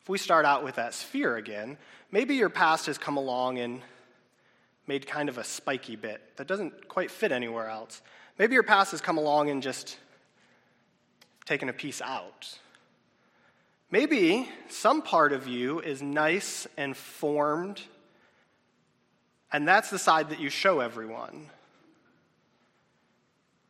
If 0.05 0.09
we 0.09 0.19
start 0.19 0.45
out 0.45 0.63
with 0.63 0.75
that 0.75 0.93
sphere 0.93 1.35
again, 1.35 1.79
maybe 2.11 2.35
your 2.35 2.51
past 2.51 2.85
has 2.85 2.99
come 2.99 3.17
along 3.17 3.57
and 3.57 3.81
made 4.85 5.07
kind 5.07 5.29
of 5.29 5.39
a 5.39 5.43
spiky 5.43 5.95
bit 5.95 6.21
that 6.35 6.45
doesn't 6.45 6.87
quite 6.87 7.09
fit 7.09 7.31
anywhere 7.31 7.67
else. 7.67 8.03
Maybe 8.37 8.53
your 8.53 8.61
past 8.61 8.91
has 8.91 9.01
come 9.01 9.17
along 9.17 9.49
and 9.49 9.63
just 9.63 9.97
taken 11.45 11.69
a 11.69 11.73
piece 11.73 12.03
out. 12.03 12.55
Maybe 13.89 14.47
some 14.69 15.01
part 15.01 15.33
of 15.33 15.47
you 15.47 15.79
is 15.79 16.03
nice 16.03 16.67
and 16.77 16.95
formed, 16.95 17.81
and 19.51 19.67
that's 19.67 19.89
the 19.89 19.97
side 19.97 20.29
that 20.29 20.39
you 20.39 20.51
show 20.51 20.81
everyone. 20.81 21.49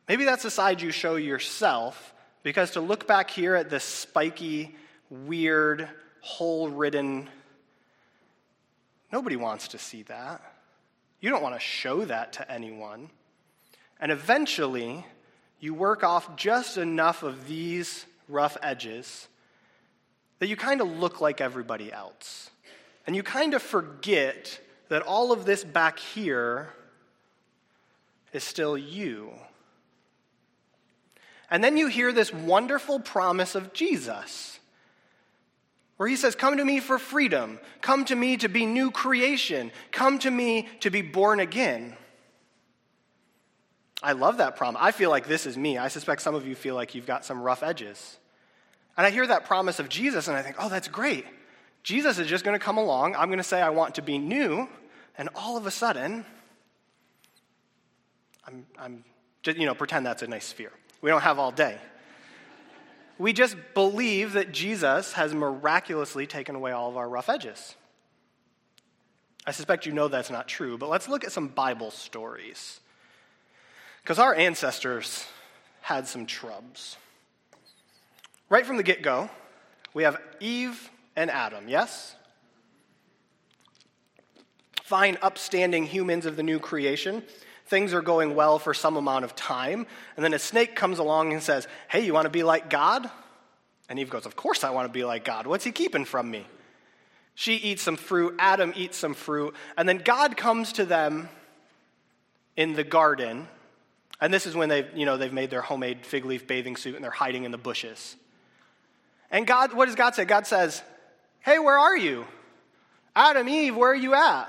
Maybe 0.06 0.26
that's 0.26 0.42
the 0.42 0.50
side 0.50 0.82
you 0.82 0.90
show 0.90 1.16
yourself, 1.16 2.12
because 2.42 2.72
to 2.72 2.82
look 2.82 3.06
back 3.06 3.30
here 3.30 3.54
at 3.54 3.70
this 3.70 3.84
spiky, 3.84 4.76
weird, 5.08 5.88
hole 6.26 6.68
ridden, 6.68 7.30
nobody 9.12 9.36
wants 9.36 9.68
to 9.68 9.78
see 9.78 10.02
that. 10.02 10.42
You 11.20 11.30
don't 11.30 11.42
want 11.42 11.54
to 11.54 11.60
show 11.60 12.04
that 12.04 12.34
to 12.34 12.50
anyone. 12.50 13.10
And 14.00 14.10
eventually, 14.10 15.06
you 15.60 15.72
work 15.72 16.02
off 16.02 16.36
just 16.36 16.76
enough 16.76 17.22
of 17.22 17.46
these 17.46 18.04
rough 18.28 18.56
edges 18.60 19.28
that 20.40 20.48
you 20.48 20.56
kind 20.56 20.80
of 20.80 20.88
look 20.88 21.20
like 21.20 21.40
everybody 21.40 21.92
else. 21.92 22.50
And 23.06 23.14
you 23.14 23.22
kind 23.22 23.54
of 23.54 23.62
forget 23.62 24.60
that 24.88 25.02
all 25.02 25.30
of 25.30 25.44
this 25.46 25.62
back 25.62 26.00
here 26.00 26.70
is 28.32 28.42
still 28.42 28.76
you. 28.76 29.30
And 31.48 31.62
then 31.62 31.76
you 31.76 31.86
hear 31.86 32.12
this 32.12 32.32
wonderful 32.32 32.98
promise 32.98 33.54
of 33.54 33.72
Jesus, 33.72 34.58
where 35.96 36.08
he 36.08 36.16
says, 36.16 36.34
Come 36.34 36.56
to 36.58 36.64
me 36.64 36.80
for 36.80 36.98
freedom. 36.98 37.58
Come 37.80 38.04
to 38.06 38.16
me 38.16 38.36
to 38.38 38.48
be 38.48 38.66
new 38.66 38.90
creation. 38.90 39.72
Come 39.90 40.18
to 40.20 40.30
me 40.30 40.68
to 40.80 40.90
be 40.90 41.02
born 41.02 41.40
again. 41.40 41.96
I 44.02 44.12
love 44.12 44.38
that 44.38 44.56
promise. 44.56 44.80
I 44.82 44.92
feel 44.92 45.10
like 45.10 45.26
this 45.26 45.46
is 45.46 45.56
me. 45.56 45.78
I 45.78 45.88
suspect 45.88 46.22
some 46.22 46.34
of 46.34 46.46
you 46.46 46.54
feel 46.54 46.74
like 46.74 46.94
you've 46.94 47.06
got 47.06 47.24
some 47.24 47.40
rough 47.40 47.62
edges. 47.62 48.18
And 48.96 49.06
I 49.06 49.10
hear 49.10 49.26
that 49.26 49.46
promise 49.46 49.78
of 49.78 49.88
Jesus 49.88 50.28
and 50.28 50.36
I 50.36 50.42
think, 50.42 50.56
oh, 50.58 50.68
that's 50.68 50.88
great. 50.88 51.24
Jesus 51.82 52.18
is 52.18 52.26
just 52.26 52.44
going 52.44 52.58
to 52.58 52.64
come 52.64 52.78
along. 52.78 53.14
I'm 53.14 53.28
going 53.28 53.38
to 53.38 53.44
say 53.44 53.60
I 53.60 53.70
want 53.70 53.94
to 53.94 54.02
be 54.02 54.18
new. 54.18 54.68
And 55.18 55.28
all 55.34 55.56
of 55.56 55.66
a 55.66 55.70
sudden, 55.70 56.24
I'm, 58.46 58.66
I'm 58.78 59.04
just, 59.42 59.56
you 59.56 59.66
know, 59.66 59.74
pretend 59.74 60.04
that's 60.04 60.22
a 60.22 60.26
nice 60.26 60.44
sphere. 60.44 60.72
We 61.00 61.10
don't 61.10 61.22
have 61.22 61.38
all 61.38 61.52
day. 61.52 61.78
We 63.18 63.32
just 63.32 63.56
believe 63.74 64.34
that 64.34 64.52
Jesus 64.52 65.14
has 65.14 65.34
miraculously 65.34 66.26
taken 66.26 66.54
away 66.54 66.72
all 66.72 66.90
of 66.90 66.96
our 66.96 67.08
rough 67.08 67.28
edges. 67.28 67.74
I 69.46 69.52
suspect 69.52 69.86
you 69.86 69.92
know 69.92 70.08
that's 70.08 70.30
not 70.30 70.48
true, 70.48 70.76
but 70.76 70.88
let's 70.88 71.08
look 71.08 71.24
at 71.24 71.32
some 71.32 71.48
Bible 71.48 71.90
stories. 71.90 72.80
Because 74.02 74.18
our 74.18 74.34
ancestors 74.34 75.24
had 75.80 76.06
some 76.06 76.26
trubs. 76.26 76.96
Right 78.48 78.66
from 78.66 78.76
the 78.76 78.82
get 78.82 79.02
go, 79.02 79.30
we 79.94 80.02
have 80.02 80.20
Eve 80.40 80.90
and 81.14 81.30
Adam, 81.30 81.68
yes? 81.68 82.14
Fine, 84.82 85.18
upstanding 85.22 85.86
humans 85.86 86.26
of 86.26 86.36
the 86.36 86.42
new 86.42 86.58
creation. 86.58 87.22
Things 87.66 87.92
are 87.92 88.02
going 88.02 88.34
well 88.34 88.58
for 88.58 88.74
some 88.74 88.96
amount 88.96 89.24
of 89.24 89.34
time. 89.34 89.86
And 90.16 90.24
then 90.24 90.34
a 90.34 90.38
snake 90.38 90.74
comes 90.74 90.98
along 90.98 91.32
and 91.32 91.42
says, 91.42 91.66
Hey, 91.88 92.04
you 92.04 92.12
want 92.14 92.26
to 92.26 92.30
be 92.30 92.42
like 92.42 92.70
God? 92.70 93.10
And 93.88 93.98
Eve 93.98 94.10
goes, 94.10 94.26
Of 94.26 94.36
course 94.36 94.64
I 94.64 94.70
want 94.70 94.88
to 94.88 94.92
be 94.92 95.04
like 95.04 95.24
God. 95.24 95.46
What's 95.46 95.64
he 95.64 95.72
keeping 95.72 96.04
from 96.04 96.30
me? 96.30 96.46
She 97.34 97.56
eats 97.56 97.82
some 97.82 97.96
fruit, 97.96 98.34
Adam 98.38 98.72
eats 98.74 98.96
some 98.96 99.12
fruit, 99.12 99.54
and 99.76 99.86
then 99.86 99.98
God 99.98 100.36
comes 100.38 100.72
to 100.74 100.86
them 100.86 101.28
in 102.56 102.72
the 102.72 102.84
garden 102.84 103.46
and 104.20 104.32
this 104.32 104.46
is 104.46 104.54
when 104.54 104.68
they've, 104.68 104.86
you 104.94 105.04
know, 105.04 105.16
they've 105.16 105.32
made 105.32 105.50
their 105.50 105.60
homemade 105.60 106.06
fig 106.06 106.24
leaf 106.24 106.46
bathing 106.46 106.76
suit 106.76 106.94
and 106.94 107.04
they're 107.04 107.10
hiding 107.10 107.44
in 107.44 107.50
the 107.50 107.58
bushes. 107.58 108.16
And 109.30 109.46
God, 109.46 109.74
what 109.74 109.86
does 109.86 109.94
God 109.94 110.14
say? 110.14 110.24
God 110.24 110.46
says, 110.46 110.82
Hey, 111.40 111.58
where 111.58 111.78
are 111.78 111.96
you? 111.96 112.26
Adam, 113.14 113.48
Eve, 113.48 113.76
where 113.76 113.90
are 113.90 113.94
you 113.94 114.14
at? 114.14 114.48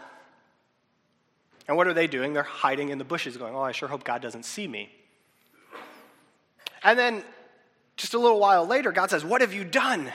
And 1.67 1.75
what 1.75 1.87
are 1.87 1.93
they 1.93 2.07
doing? 2.07 2.33
They're 2.33 2.43
hiding 2.43 2.89
in 2.89 2.97
the 2.97 3.03
bushes, 3.03 3.35
going, 3.37 3.55
Oh, 3.55 3.61
I 3.61 3.71
sure 3.71 3.89
hope 3.89 4.03
God 4.03 4.21
doesn't 4.21 4.43
see 4.43 4.67
me. 4.67 4.89
And 6.83 6.97
then 6.97 7.23
just 7.97 8.13
a 8.13 8.19
little 8.19 8.39
while 8.39 8.65
later, 8.65 8.91
God 8.91 9.09
says, 9.09 9.25
What 9.25 9.41
have 9.41 9.53
you 9.53 9.63
done? 9.63 10.11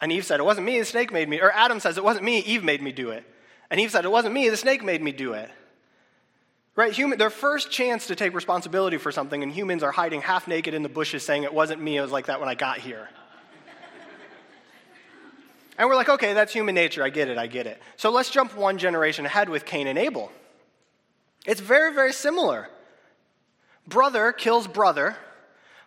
And 0.00 0.10
Eve 0.10 0.24
said, 0.24 0.40
It 0.40 0.44
wasn't 0.44 0.66
me, 0.66 0.78
the 0.78 0.84
snake 0.84 1.12
made 1.12 1.28
me. 1.28 1.40
Or 1.40 1.52
Adam 1.52 1.78
says, 1.78 1.96
It 1.96 2.04
wasn't 2.04 2.24
me, 2.24 2.38
Eve 2.40 2.64
made 2.64 2.82
me 2.82 2.90
do 2.90 3.10
it. 3.10 3.24
And 3.70 3.78
Eve 3.78 3.90
said, 3.90 4.04
It 4.04 4.10
wasn't 4.10 4.34
me, 4.34 4.48
the 4.48 4.56
snake 4.56 4.82
made 4.82 5.02
me 5.02 5.12
do 5.12 5.34
it. 5.34 5.50
Right? 6.74 6.92
Human, 6.92 7.18
their 7.18 7.30
first 7.30 7.70
chance 7.70 8.06
to 8.06 8.16
take 8.16 8.34
responsibility 8.34 8.96
for 8.96 9.12
something, 9.12 9.42
and 9.42 9.52
humans 9.52 9.82
are 9.82 9.90
hiding 9.92 10.22
half 10.22 10.48
naked 10.48 10.72
in 10.72 10.82
the 10.82 10.88
bushes 10.88 11.22
saying, 11.22 11.44
It 11.44 11.54
wasn't 11.54 11.80
me, 11.80 11.98
it 11.98 12.00
was 12.00 12.10
like 12.10 12.26
that 12.26 12.40
when 12.40 12.48
I 12.48 12.54
got 12.54 12.78
here. 12.78 13.08
and 15.78 15.88
we're 15.88 15.96
like, 15.96 16.08
Okay, 16.08 16.32
that's 16.32 16.52
human 16.52 16.74
nature. 16.74 17.04
I 17.04 17.10
get 17.10 17.28
it, 17.28 17.38
I 17.38 17.46
get 17.46 17.66
it. 17.66 17.80
So 17.96 18.10
let's 18.10 18.30
jump 18.30 18.56
one 18.56 18.78
generation 18.78 19.26
ahead 19.26 19.48
with 19.48 19.64
Cain 19.66 19.86
and 19.86 19.98
Abel. 19.98 20.32
It's 21.46 21.60
very, 21.60 21.94
very 21.94 22.12
similar. 22.12 22.68
Brother 23.86 24.32
kills 24.32 24.66
brother, 24.66 25.16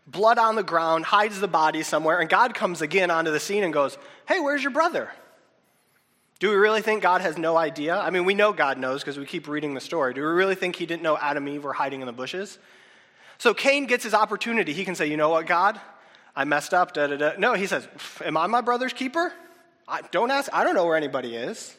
blood 0.08 0.38
on 0.38 0.56
the 0.56 0.64
ground, 0.64 1.06
hides 1.06 1.40
the 1.40 1.48
body 1.48 1.84
somewhere, 1.84 2.20
and 2.20 2.30
God 2.30 2.54
comes 2.54 2.82
again 2.82 3.12
onto 3.12 3.32
the 3.32 3.40
scene 3.40 3.64
and 3.64 3.74
goes, 3.74 3.98
Hey, 4.28 4.40
where's 4.40 4.64
your 4.64 4.72
brother? 4.72 5.10
Do 6.40 6.50
we 6.50 6.56
really 6.56 6.82
think 6.82 7.02
God 7.02 7.22
has 7.22 7.38
no 7.38 7.56
idea? 7.56 7.96
I 7.98 8.10
mean, 8.10 8.26
we 8.26 8.34
know 8.34 8.52
God 8.52 8.78
knows 8.78 9.02
because 9.02 9.18
we 9.18 9.26
keep 9.26 9.48
reading 9.48 9.76
the 9.76 9.80
story. 9.80 10.14
Do 10.14 10.22
we 10.22 10.28
really 10.28 10.56
think 10.56 10.76
he 10.76 10.86
didn't 10.86 11.02
know 11.02 11.18
Adam 11.18 11.46
and 11.48 11.56
Eve 11.56 11.64
were 11.64 11.72
hiding 11.72 12.02
in 12.02 12.08
the 12.08 12.12
bushes? 12.12 12.60
So 13.38 13.54
Cain 13.54 13.86
gets 13.86 14.04
his 14.04 14.14
opportunity. 14.14 14.74
He 14.74 14.84
can 14.84 14.96
say, 14.96 15.08
You 15.08 15.18
know 15.18 15.30
what, 15.30 15.46
God? 15.46 15.80
I 16.36 16.44
messed 16.46 16.74
up. 16.74 16.94
Da, 16.94 17.08
da, 17.08 17.16
da. 17.16 17.34
No, 17.38 17.54
he 17.54 17.68
says, 17.68 17.88
Am 18.26 18.36
I 18.36 18.48
my 18.48 18.62
brother's 18.62 18.94
keeper? 18.94 19.32
I, 19.88 20.02
don't 20.12 20.32
ask. 20.32 20.50
I 20.54 20.64
don't 20.64 20.76
know 20.76 20.86
where 20.86 20.98
anybody 20.98 21.36
is. 21.36 21.76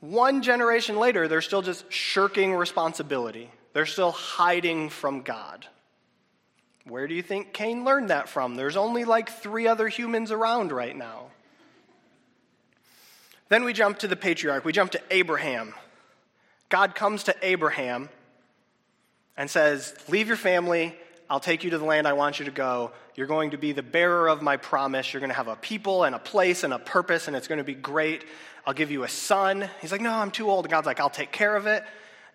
One 0.00 0.42
generation 0.42 0.96
later, 0.96 1.26
they're 1.26 1.42
still 1.42 1.62
just 1.62 1.90
shirking 1.92 2.54
responsibility. 2.54 3.50
They're 3.72 3.86
still 3.86 4.12
hiding 4.12 4.90
from 4.90 5.22
God. 5.22 5.66
Where 6.84 7.06
do 7.06 7.14
you 7.14 7.22
think 7.22 7.52
Cain 7.52 7.84
learned 7.84 8.10
that 8.10 8.28
from? 8.28 8.54
There's 8.54 8.76
only 8.76 9.04
like 9.04 9.28
three 9.28 9.66
other 9.66 9.88
humans 9.88 10.30
around 10.30 10.72
right 10.72 10.96
now. 10.96 11.26
Then 13.48 13.64
we 13.64 13.72
jump 13.72 13.98
to 14.00 14.08
the 14.08 14.16
patriarch, 14.16 14.64
we 14.64 14.72
jump 14.72 14.92
to 14.92 15.02
Abraham. 15.10 15.74
God 16.68 16.94
comes 16.94 17.24
to 17.24 17.34
Abraham 17.42 18.10
and 19.36 19.50
says, 19.50 19.94
Leave 20.08 20.28
your 20.28 20.36
family, 20.36 20.94
I'll 21.30 21.40
take 21.40 21.62
you 21.62 21.70
to 21.70 21.78
the 21.78 21.84
land 21.84 22.08
I 22.08 22.14
want 22.14 22.38
you 22.38 22.46
to 22.46 22.50
go. 22.50 22.92
You're 23.14 23.26
going 23.26 23.50
to 23.50 23.58
be 23.58 23.72
the 23.72 23.82
bearer 23.82 24.28
of 24.28 24.40
my 24.40 24.56
promise. 24.56 25.12
You're 25.12 25.20
going 25.20 25.30
to 25.30 25.36
have 25.36 25.48
a 25.48 25.56
people 25.56 26.04
and 26.04 26.14
a 26.14 26.18
place 26.18 26.64
and 26.64 26.72
a 26.72 26.78
purpose, 26.78 27.28
and 27.28 27.36
it's 27.36 27.48
going 27.48 27.58
to 27.58 27.64
be 27.64 27.74
great. 27.74 28.24
I'll 28.66 28.74
give 28.74 28.90
you 28.90 29.02
a 29.02 29.08
son. 29.08 29.68
He's 29.80 29.92
like, 29.92 30.00
No, 30.00 30.12
I'm 30.12 30.30
too 30.30 30.50
old. 30.50 30.64
And 30.64 30.70
God's 30.70 30.86
like, 30.86 31.00
I'll 31.00 31.10
take 31.10 31.32
care 31.32 31.54
of 31.54 31.66
it. 31.66 31.84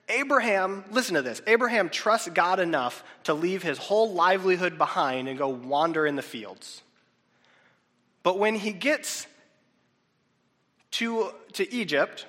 Abraham, 0.09 0.83
listen 0.91 1.15
to 1.15 1.21
this 1.21 1.41
Abraham 1.47 1.89
trusts 1.89 2.27
God 2.29 2.59
enough 2.59 3.03
to 3.23 3.33
leave 3.33 3.63
his 3.63 3.77
whole 3.77 4.13
livelihood 4.13 4.77
behind 4.77 5.27
and 5.27 5.37
go 5.37 5.47
wander 5.47 6.05
in 6.05 6.15
the 6.15 6.21
fields. 6.21 6.81
But 8.21 8.39
when 8.39 8.55
he 8.55 8.71
gets 8.71 9.27
to, 10.91 11.31
to 11.53 11.73
Egypt, 11.73 12.25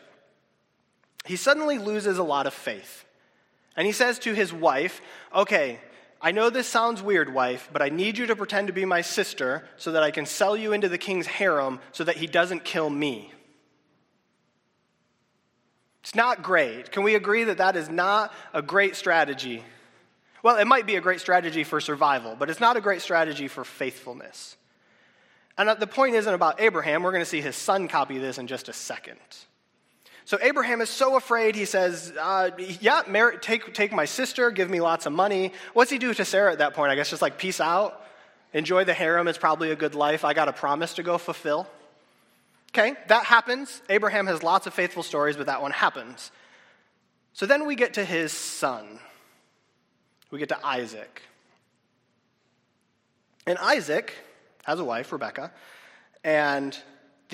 he 1.24 1.36
suddenly 1.36 1.78
loses 1.78 2.18
a 2.18 2.22
lot 2.22 2.46
of 2.46 2.54
faith. 2.54 3.04
And 3.76 3.86
he 3.86 3.92
says 3.92 4.18
to 4.20 4.34
his 4.34 4.52
wife, 4.52 5.00
Okay, 5.34 5.80
I 6.24 6.32
know 6.32 6.48
this 6.48 6.66
sounds 6.66 7.02
weird, 7.02 7.34
wife, 7.34 7.68
but 7.70 7.82
I 7.82 7.90
need 7.90 8.16
you 8.16 8.24
to 8.28 8.34
pretend 8.34 8.68
to 8.68 8.72
be 8.72 8.86
my 8.86 9.02
sister 9.02 9.62
so 9.76 9.92
that 9.92 10.02
I 10.02 10.10
can 10.10 10.24
sell 10.24 10.56
you 10.56 10.72
into 10.72 10.88
the 10.88 10.96
king's 10.96 11.26
harem 11.26 11.80
so 11.92 12.02
that 12.02 12.16
he 12.16 12.26
doesn't 12.26 12.64
kill 12.64 12.88
me. 12.88 13.30
It's 16.00 16.14
not 16.14 16.42
great. 16.42 16.90
Can 16.90 17.02
we 17.02 17.14
agree 17.14 17.44
that 17.44 17.58
that 17.58 17.76
is 17.76 17.90
not 17.90 18.32
a 18.54 18.62
great 18.62 18.96
strategy? 18.96 19.62
Well, 20.42 20.56
it 20.56 20.66
might 20.66 20.86
be 20.86 20.96
a 20.96 21.00
great 21.02 21.20
strategy 21.20 21.62
for 21.62 21.78
survival, 21.78 22.36
but 22.38 22.48
it's 22.48 22.60
not 22.60 22.78
a 22.78 22.80
great 22.80 23.02
strategy 23.02 23.46
for 23.46 23.62
faithfulness. 23.62 24.56
And 25.58 25.78
the 25.78 25.86
point 25.86 26.14
isn't 26.14 26.32
about 26.32 26.58
Abraham. 26.58 27.02
We're 27.02 27.12
going 27.12 27.22
to 27.22 27.28
see 27.28 27.42
his 27.42 27.54
son 27.54 27.86
copy 27.86 28.16
this 28.16 28.38
in 28.38 28.46
just 28.46 28.70
a 28.70 28.72
second. 28.72 29.18
So 30.26 30.38
Abraham 30.40 30.80
is 30.80 30.88
so 30.88 31.16
afraid, 31.16 31.54
he 31.54 31.66
says, 31.66 32.12
uh, 32.18 32.50
Yeah, 32.56 33.02
marry, 33.06 33.38
take, 33.38 33.74
take 33.74 33.92
my 33.92 34.06
sister, 34.06 34.50
give 34.50 34.70
me 34.70 34.80
lots 34.80 35.04
of 35.06 35.12
money. 35.12 35.52
What's 35.74 35.90
he 35.90 35.98
do 35.98 36.14
to 36.14 36.24
Sarah 36.24 36.52
at 36.52 36.58
that 36.58 36.74
point? 36.74 36.90
I 36.90 36.94
guess 36.94 37.10
just 37.10 37.22
like, 37.22 37.36
peace 37.38 37.60
out. 37.60 38.00
Enjoy 38.54 38.84
the 38.84 38.94
harem, 38.94 39.28
it's 39.28 39.38
probably 39.38 39.70
a 39.70 39.76
good 39.76 39.94
life. 39.94 40.24
I 40.24 40.32
got 40.32 40.48
a 40.48 40.52
promise 40.52 40.94
to 40.94 41.02
go 41.02 41.18
fulfill. 41.18 41.66
Okay, 42.70 42.94
that 43.08 43.24
happens. 43.24 43.82
Abraham 43.88 44.26
has 44.26 44.42
lots 44.42 44.66
of 44.66 44.74
faithful 44.74 45.02
stories, 45.02 45.36
but 45.36 45.46
that 45.46 45.60
one 45.60 45.70
happens. 45.70 46.30
So 47.32 47.46
then 47.46 47.66
we 47.66 47.74
get 47.74 47.94
to 47.94 48.04
his 48.04 48.32
son. 48.32 48.98
We 50.30 50.38
get 50.38 50.48
to 50.48 50.66
Isaac. 50.66 51.22
And 53.46 53.58
Isaac 53.58 54.14
has 54.64 54.80
a 54.80 54.84
wife, 54.84 55.12
Rebecca, 55.12 55.52
and 56.22 56.76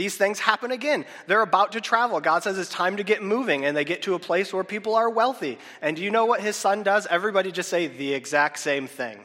these 0.00 0.16
things 0.16 0.40
happen 0.40 0.70
again. 0.70 1.04
They're 1.26 1.42
about 1.42 1.72
to 1.72 1.80
travel. 1.82 2.22
God 2.22 2.42
says 2.42 2.56
it's 2.56 2.70
time 2.70 2.96
to 2.96 3.04
get 3.04 3.22
moving, 3.22 3.66
and 3.66 3.76
they 3.76 3.84
get 3.84 4.00
to 4.04 4.14
a 4.14 4.18
place 4.18 4.50
where 4.50 4.64
people 4.64 4.94
are 4.94 5.10
wealthy. 5.10 5.58
And 5.82 5.94
do 5.94 6.02
you 6.02 6.10
know 6.10 6.24
what 6.24 6.40
his 6.40 6.56
son 6.56 6.82
does? 6.82 7.06
Everybody 7.06 7.52
just 7.52 7.68
say 7.68 7.86
the 7.86 8.14
exact 8.14 8.60
same 8.60 8.86
thing. 8.86 9.20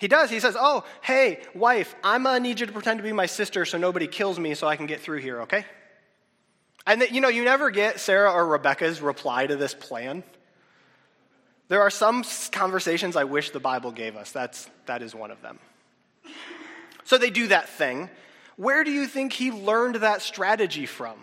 He 0.00 0.08
does. 0.08 0.30
He 0.30 0.40
says, 0.40 0.56
Oh, 0.58 0.82
hey, 1.00 1.42
wife, 1.54 1.94
I'm 2.02 2.24
going 2.24 2.34
to 2.34 2.40
need 2.42 2.58
you 2.58 2.66
to 2.66 2.72
pretend 2.72 2.98
to 2.98 3.04
be 3.04 3.12
my 3.12 3.26
sister 3.26 3.64
so 3.64 3.78
nobody 3.78 4.08
kills 4.08 4.40
me 4.40 4.56
so 4.56 4.66
I 4.66 4.74
can 4.74 4.86
get 4.86 5.00
through 5.00 5.18
here, 5.18 5.42
okay? 5.42 5.64
And 6.84 7.02
that, 7.02 7.12
you 7.12 7.20
know, 7.20 7.28
you 7.28 7.44
never 7.44 7.70
get 7.70 8.00
Sarah 8.00 8.32
or 8.32 8.44
Rebecca's 8.44 9.00
reply 9.00 9.46
to 9.46 9.54
this 9.54 9.74
plan. 9.74 10.24
There 11.68 11.82
are 11.82 11.90
some 11.90 12.24
conversations 12.50 13.14
I 13.14 13.22
wish 13.22 13.50
the 13.50 13.60
Bible 13.60 13.92
gave 13.92 14.16
us. 14.16 14.32
That's, 14.32 14.68
that 14.86 15.02
is 15.02 15.14
one 15.14 15.30
of 15.30 15.40
them. 15.40 15.60
So 17.04 17.16
they 17.16 17.30
do 17.30 17.46
that 17.46 17.68
thing. 17.68 18.10
Where 18.56 18.84
do 18.84 18.90
you 18.90 19.06
think 19.06 19.32
he 19.32 19.50
learned 19.50 19.96
that 19.96 20.22
strategy 20.22 20.86
from? 20.86 21.14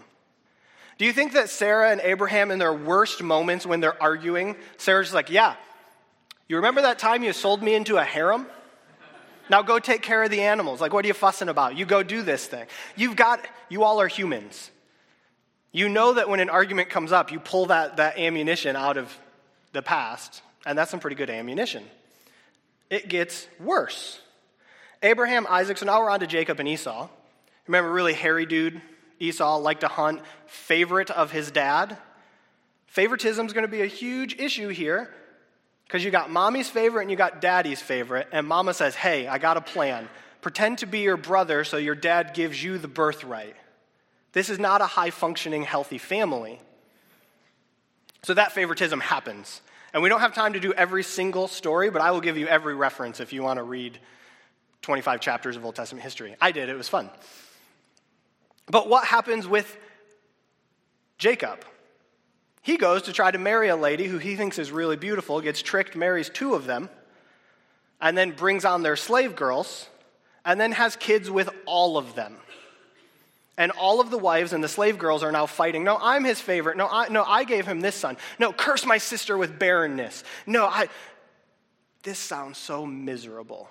Do 0.97 1.05
you 1.05 1.13
think 1.13 1.33
that 1.33 1.49
Sarah 1.49 1.91
and 1.91 2.01
Abraham, 2.01 2.51
in 2.51 2.59
their 2.59 2.73
worst 2.73 3.23
moments 3.23 3.65
when 3.65 3.79
they're 3.79 4.01
arguing, 4.01 4.55
Sarah's 4.77 5.13
like, 5.13 5.29
Yeah, 5.29 5.55
you 6.47 6.57
remember 6.57 6.81
that 6.81 6.99
time 6.99 7.23
you 7.23 7.33
sold 7.33 7.63
me 7.63 7.73
into 7.73 7.97
a 7.97 8.03
harem? 8.03 8.45
Now 9.49 9.61
go 9.61 9.79
take 9.79 10.01
care 10.01 10.23
of 10.23 10.29
the 10.29 10.41
animals. 10.41 10.79
Like, 10.79 10.93
what 10.93 11.03
are 11.03 11.07
you 11.07 11.13
fussing 11.13 11.49
about? 11.49 11.77
You 11.77 11.85
go 11.85 12.03
do 12.03 12.21
this 12.21 12.45
thing. 12.45 12.65
You've 12.95 13.15
got, 13.15 13.45
you 13.69 13.83
all 13.83 13.99
are 13.99 14.07
humans. 14.07 14.71
You 15.71 15.89
know 15.89 16.13
that 16.13 16.29
when 16.29 16.39
an 16.39 16.49
argument 16.49 16.89
comes 16.89 17.11
up, 17.11 17.31
you 17.31 17.39
pull 17.39 17.67
that, 17.67 17.97
that 17.97 18.17
ammunition 18.17 18.75
out 18.75 18.97
of 18.97 19.17
the 19.71 19.81
past, 19.81 20.41
and 20.65 20.77
that's 20.77 20.91
some 20.91 20.99
pretty 20.99 21.15
good 21.15 21.29
ammunition. 21.29 21.83
It 22.89 23.07
gets 23.07 23.47
worse. 23.59 24.19
Abraham, 25.01 25.47
Isaac, 25.49 25.77
so 25.77 25.85
now 25.85 26.01
we're 26.01 26.09
on 26.09 26.19
to 26.19 26.27
Jacob 26.27 26.59
and 26.59 26.67
Esau. 26.67 27.09
Remember, 27.67 27.91
really 27.91 28.13
hairy 28.13 28.45
dude, 28.45 28.81
Esau, 29.19 29.57
liked 29.57 29.81
to 29.81 29.87
hunt, 29.87 30.21
favorite 30.47 31.11
of 31.11 31.31
his 31.31 31.51
dad. 31.51 31.97
Favoritism 32.87 33.45
is 33.45 33.53
going 33.53 33.65
to 33.65 33.71
be 33.71 33.81
a 33.81 33.87
huge 33.87 34.37
issue 34.39 34.69
here 34.69 35.13
because 35.85 36.03
you 36.03 36.11
got 36.11 36.29
mommy's 36.29 36.69
favorite 36.69 37.03
and 37.03 37.11
you 37.11 37.17
got 37.17 37.41
daddy's 37.41 37.81
favorite, 37.81 38.27
and 38.31 38.47
mama 38.47 38.73
says, 38.73 38.95
Hey, 38.95 39.27
I 39.27 39.37
got 39.37 39.57
a 39.57 39.61
plan. 39.61 40.07
Pretend 40.41 40.79
to 40.79 40.85
be 40.85 40.99
your 40.99 41.17
brother 41.17 41.63
so 41.63 41.77
your 41.77 41.95
dad 41.95 42.33
gives 42.33 42.63
you 42.63 42.77
the 42.77 42.87
birthright. 42.87 43.55
This 44.33 44.49
is 44.49 44.57
not 44.57 44.81
a 44.81 44.85
high 44.85 45.09
functioning, 45.09 45.63
healthy 45.63 45.97
family. 45.97 46.59
So 48.23 48.33
that 48.33 48.53
favoritism 48.53 48.99
happens. 48.99 49.61
And 49.93 50.01
we 50.01 50.09
don't 50.09 50.21
have 50.21 50.33
time 50.33 50.53
to 50.53 50.59
do 50.59 50.73
every 50.73 51.03
single 51.03 51.47
story, 51.47 51.89
but 51.89 52.01
I 52.01 52.11
will 52.11 52.21
give 52.21 52.37
you 52.37 52.47
every 52.47 52.73
reference 52.73 53.19
if 53.19 53.33
you 53.33 53.43
want 53.43 53.57
to 53.57 53.63
read 53.63 53.99
25 54.81 55.19
chapters 55.19 55.57
of 55.57 55.65
Old 55.65 55.75
Testament 55.75 56.03
history. 56.03 56.35
I 56.39 56.51
did, 56.51 56.69
it 56.69 56.77
was 56.77 56.87
fun. 56.87 57.09
But 58.67 58.87
what 58.87 59.05
happens 59.05 59.47
with 59.47 59.77
Jacob? 61.17 61.65
He 62.61 62.77
goes 62.77 63.03
to 63.03 63.13
try 63.13 63.31
to 63.31 63.37
marry 63.37 63.69
a 63.69 63.75
lady 63.75 64.05
who 64.05 64.17
he 64.17 64.35
thinks 64.35 64.59
is 64.59 64.71
really 64.71 64.95
beautiful, 64.95 65.41
gets 65.41 65.61
tricked, 65.61 65.95
marries 65.95 66.29
two 66.29 66.53
of 66.53 66.65
them, 66.65 66.89
and 67.99 68.17
then 68.17 68.31
brings 68.31 68.65
on 68.65 68.83
their 68.83 68.95
slave 68.95 69.35
girls, 69.35 69.87
and 70.45 70.59
then 70.59 70.71
has 70.71 70.95
kids 70.95 71.29
with 71.29 71.49
all 71.65 71.97
of 71.97 72.15
them. 72.15 72.37
And 73.57 73.71
all 73.71 73.99
of 73.99 74.09
the 74.09 74.17
wives 74.17 74.53
and 74.53 74.63
the 74.63 74.67
slave 74.67 74.97
girls 74.97 75.23
are 75.23 75.31
now 75.31 75.45
fighting. 75.45 75.83
No, 75.83 75.97
I'm 76.01 76.23
his 76.23 76.39
favorite. 76.39 76.77
No, 76.77 76.87
I, 76.89 77.09
no, 77.09 77.23
I 77.23 77.43
gave 77.43 77.67
him 77.67 77.81
this 77.81 77.95
son. 77.95 78.17
No, 78.39 78.53
curse 78.53 78.85
my 78.85 78.97
sister 78.97 79.37
with 79.37 79.59
barrenness. 79.59 80.23
No, 80.47 80.65
I. 80.65 80.87
This 82.01 82.17
sounds 82.17 82.57
so 82.57 82.85
miserable. 82.85 83.69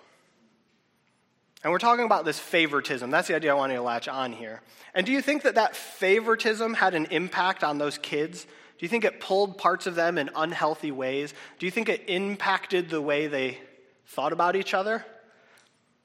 And 1.62 1.72
we're 1.72 1.78
talking 1.78 2.06
about 2.06 2.24
this 2.24 2.38
favoritism. 2.38 3.10
That's 3.10 3.28
the 3.28 3.34
idea 3.34 3.52
I 3.52 3.54
want 3.54 3.72
you 3.72 3.78
to 3.78 3.82
latch 3.82 4.08
on 4.08 4.32
here. 4.32 4.62
And 4.94 5.04
do 5.04 5.12
you 5.12 5.20
think 5.20 5.42
that 5.42 5.56
that 5.56 5.76
favoritism 5.76 6.74
had 6.74 6.94
an 6.94 7.06
impact 7.10 7.62
on 7.62 7.78
those 7.78 7.98
kids? 7.98 8.44
Do 8.44 8.86
you 8.86 8.88
think 8.88 9.04
it 9.04 9.20
pulled 9.20 9.58
parts 9.58 9.86
of 9.86 9.94
them 9.94 10.16
in 10.16 10.30
unhealthy 10.34 10.90
ways? 10.90 11.34
Do 11.58 11.66
you 11.66 11.70
think 11.70 11.90
it 11.90 12.04
impacted 12.08 12.88
the 12.88 13.02
way 13.02 13.26
they 13.26 13.58
thought 14.06 14.32
about 14.32 14.56
each 14.56 14.72
other? 14.72 15.04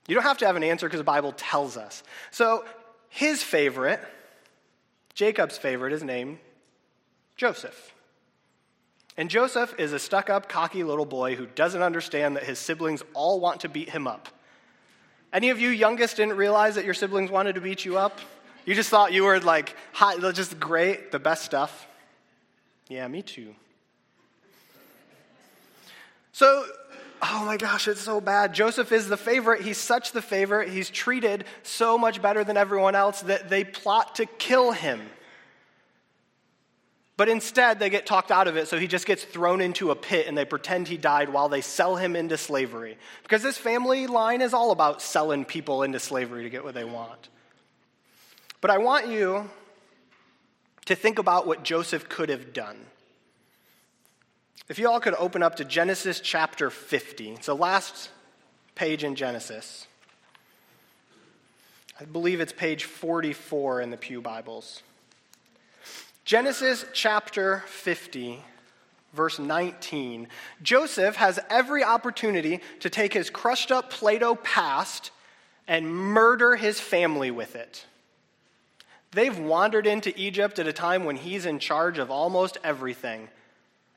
You 0.08 0.16
don't 0.16 0.26
have 0.26 0.38
to 0.40 0.46
have 0.46 0.58
an 0.58 0.64
answer 0.64 0.88
because 0.88 1.00
the 1.00 1.06
Bible 1.06 1.32
tells 1.32 1.78
us. 1.78 2.04
So 2.32 2.66
his 3.08 3.42
favorite, 3.42 4.02
Jacob's 5.14 5.58
favorite, 5.58 5.94
is 5.94 6.04
named 6.04 6.38
Joseph. 7.38 7.94
And 9.18 9.30
Joseph 9.30 9.74
is 9.80 9.94
a 9.94 10.00
stuck 10.00 10.30
up, 10.30 10.50
cocky 10.50 10.84
little 10.84 11.06
boy 11.06 11.36
who 11.36 11.46
doesn't 11.46 11.82
understand 11.82 12.36
that 12.36 12.44
his 12.44 12.60
siblings 12.60 13.02
all 13.14 13.40
want 13.40 13.62
to 13.62 13.70
beat 13.70 13.90
him 13.90 14.06
up. 14.06 14.28
Any 15.36 15.50
of 15.50 15.60
you 15.60 15.68
youngest 15.68 16.16
didn't 16.16 16.38
realize 16.38 16.76
that 16.76 16.86
your 16.86 16.94
siblings 16.94 17.30
wanted 17.30 17.56
to 17.56 17.62
beat 17.62 17.84
you 17.84 17.98
up? 17.98 18.22
You 18.66 18.74
just 18.74 18.90
thought 18.90 19.12
you 19.12 19.26
were 19.26 19.42
like, 19.42 19.76
hot, 19.92 20.22
just 20.34 20.58
great, 20.62 21.12
the 21.12 21.20
best 21.20 21.44
stuff. 21.44 21.86
Yeah, 22.88 23.06
me 23.10 23.22
too. 23.22 23.54
So 26.32 26.64
oh 27.22 27.44
my 27.46 27.58
gosh, 27.58 27.90
it's 27.90 28.00
so 28.00 28.22
bad. 28.22 28.54
Joseph 28.54 28.94
is 28.94 29.10
the 29.10 29.18
favorite. 29.18 29.62
He's 29.62 29.78
such 29.78 30.14
the 30.14 30.22
favorite. 30.22 30.70
He's 30.70 30.90
treated 30.90 31.44
so 31.64 31.98
much 31.98 32.22
better 32.22 32.46
than 32.46 32.56
everyone 32.56 32.96
else 32.96 33.20
that 33.24 33.50
they 33.50 33.66
plot 33.66 34.16
to 34.16 34.26
kill 34.26 34.72
him. 34.72 35.02
But 37.18 37.30
instead, 37.30 37.80
they 37.80 37.90
get 37.90 38.06
talked 38.06 38.30
out 38.30 38.48
of 38.48 38.58
it, 38.58 38.68
so 38.68 38.78
he 38.78 38.88
just 38.88 39.06
gets 39.06 39.24
thrown 39.24 39.62
into 39.62 39.92
a 39.92 39.96
pit 39.96 40.28
and 40.28 40.38
they 40.38 40.44
pretend 40.44 40.88
he 40.88 40.98
died 40.98 41.30
while 41.30 41.48
they 41.48 41.62
sell 41.62 41.96
him 41.96 42.16
into 42.16 42.38
slavery. 42.38 42.98
Because 43.24 43.42
this 43.42 43.58
family 43.58 44.06
line 44.08 44.42
is 44.42 44.54
all 44.54 44.72
about 44.72 45.02
selling 45.02 45.46
people 45.46 45.84
into 45.84 46.00
slavery 46.00 46.44
to 46.44 46.50
get 46.50 46.64
what 46.64 46.74
they 46.74 46.84
want. 46.84 47.30
But 48.60 48.70
I 48.70 48.80
want 48.80 49.08
you 49.08 49.50
to 50.86 50.96
think 50.96 51.18
about 51.18 51.48
what 51.48 51.64
Joseph 51.64 52.10
could 52.10 52.30
have 52.30 52.52
done. 52.52 52.78
If 54.68 54.78
you 54.78 54.90
all 54.90 55.00
could 55.00 55.16
open 55.16 55.42
up 55.42 55.56
to 55.58 55.66
Genesis 55.66 56.20
chapter 56.20 56.70
50, 56.70 57.32
it's 57.32 57.46
the 57.46 57.56
last 57.56 58.10
page 58.74 59.04
in 59.04 59.16
Genesis. 59.16 59.88
I 62.00 62.04
believe 62.04 62.42
it's 62.42 62.52
page 62.52 62.84
44 62.84 63.82
in 63.82 63.90
the 63.90 63.98
Pew 63.98 64.22
Bibles. 64.22 64.84
Genesis 66.26 66.84
chapter 66.92 67.64
50, 67.68 68.44
verse 69.14 69.38
19. 69.38 70.28
Joseph 70.64 71.18
has 71.18 71.40
every 71.52 71.84
opportunity 71.84 72.62
to 72.80 72.90
take 72.90 73.14
his 73.14 73.30
crushed 73.30 73.72
up 73.72 73.92
Play 73.92 74.18
Doh 74.18 74.34
past 74.34 75.12
and 75.68 75.88
murder 75.88 76.56
his 76.56 76.80
family 76.80 77.30
with 77.30 77.56
it. 77.56 77.86
They've 79.12 79.38
wandered 79.38 79.86
into 79.86 80.20
Egypt 80.20 80.58
at 80.58 80.66
a 80.66 80.74
time 80.74 81.06
when 81.06 81.16
he's 81.16 81.46
in 81.46 81.60
charge 81.60 82.00
of 82.00 82.10
almost 82.10 82.58
everything 82.64 83.30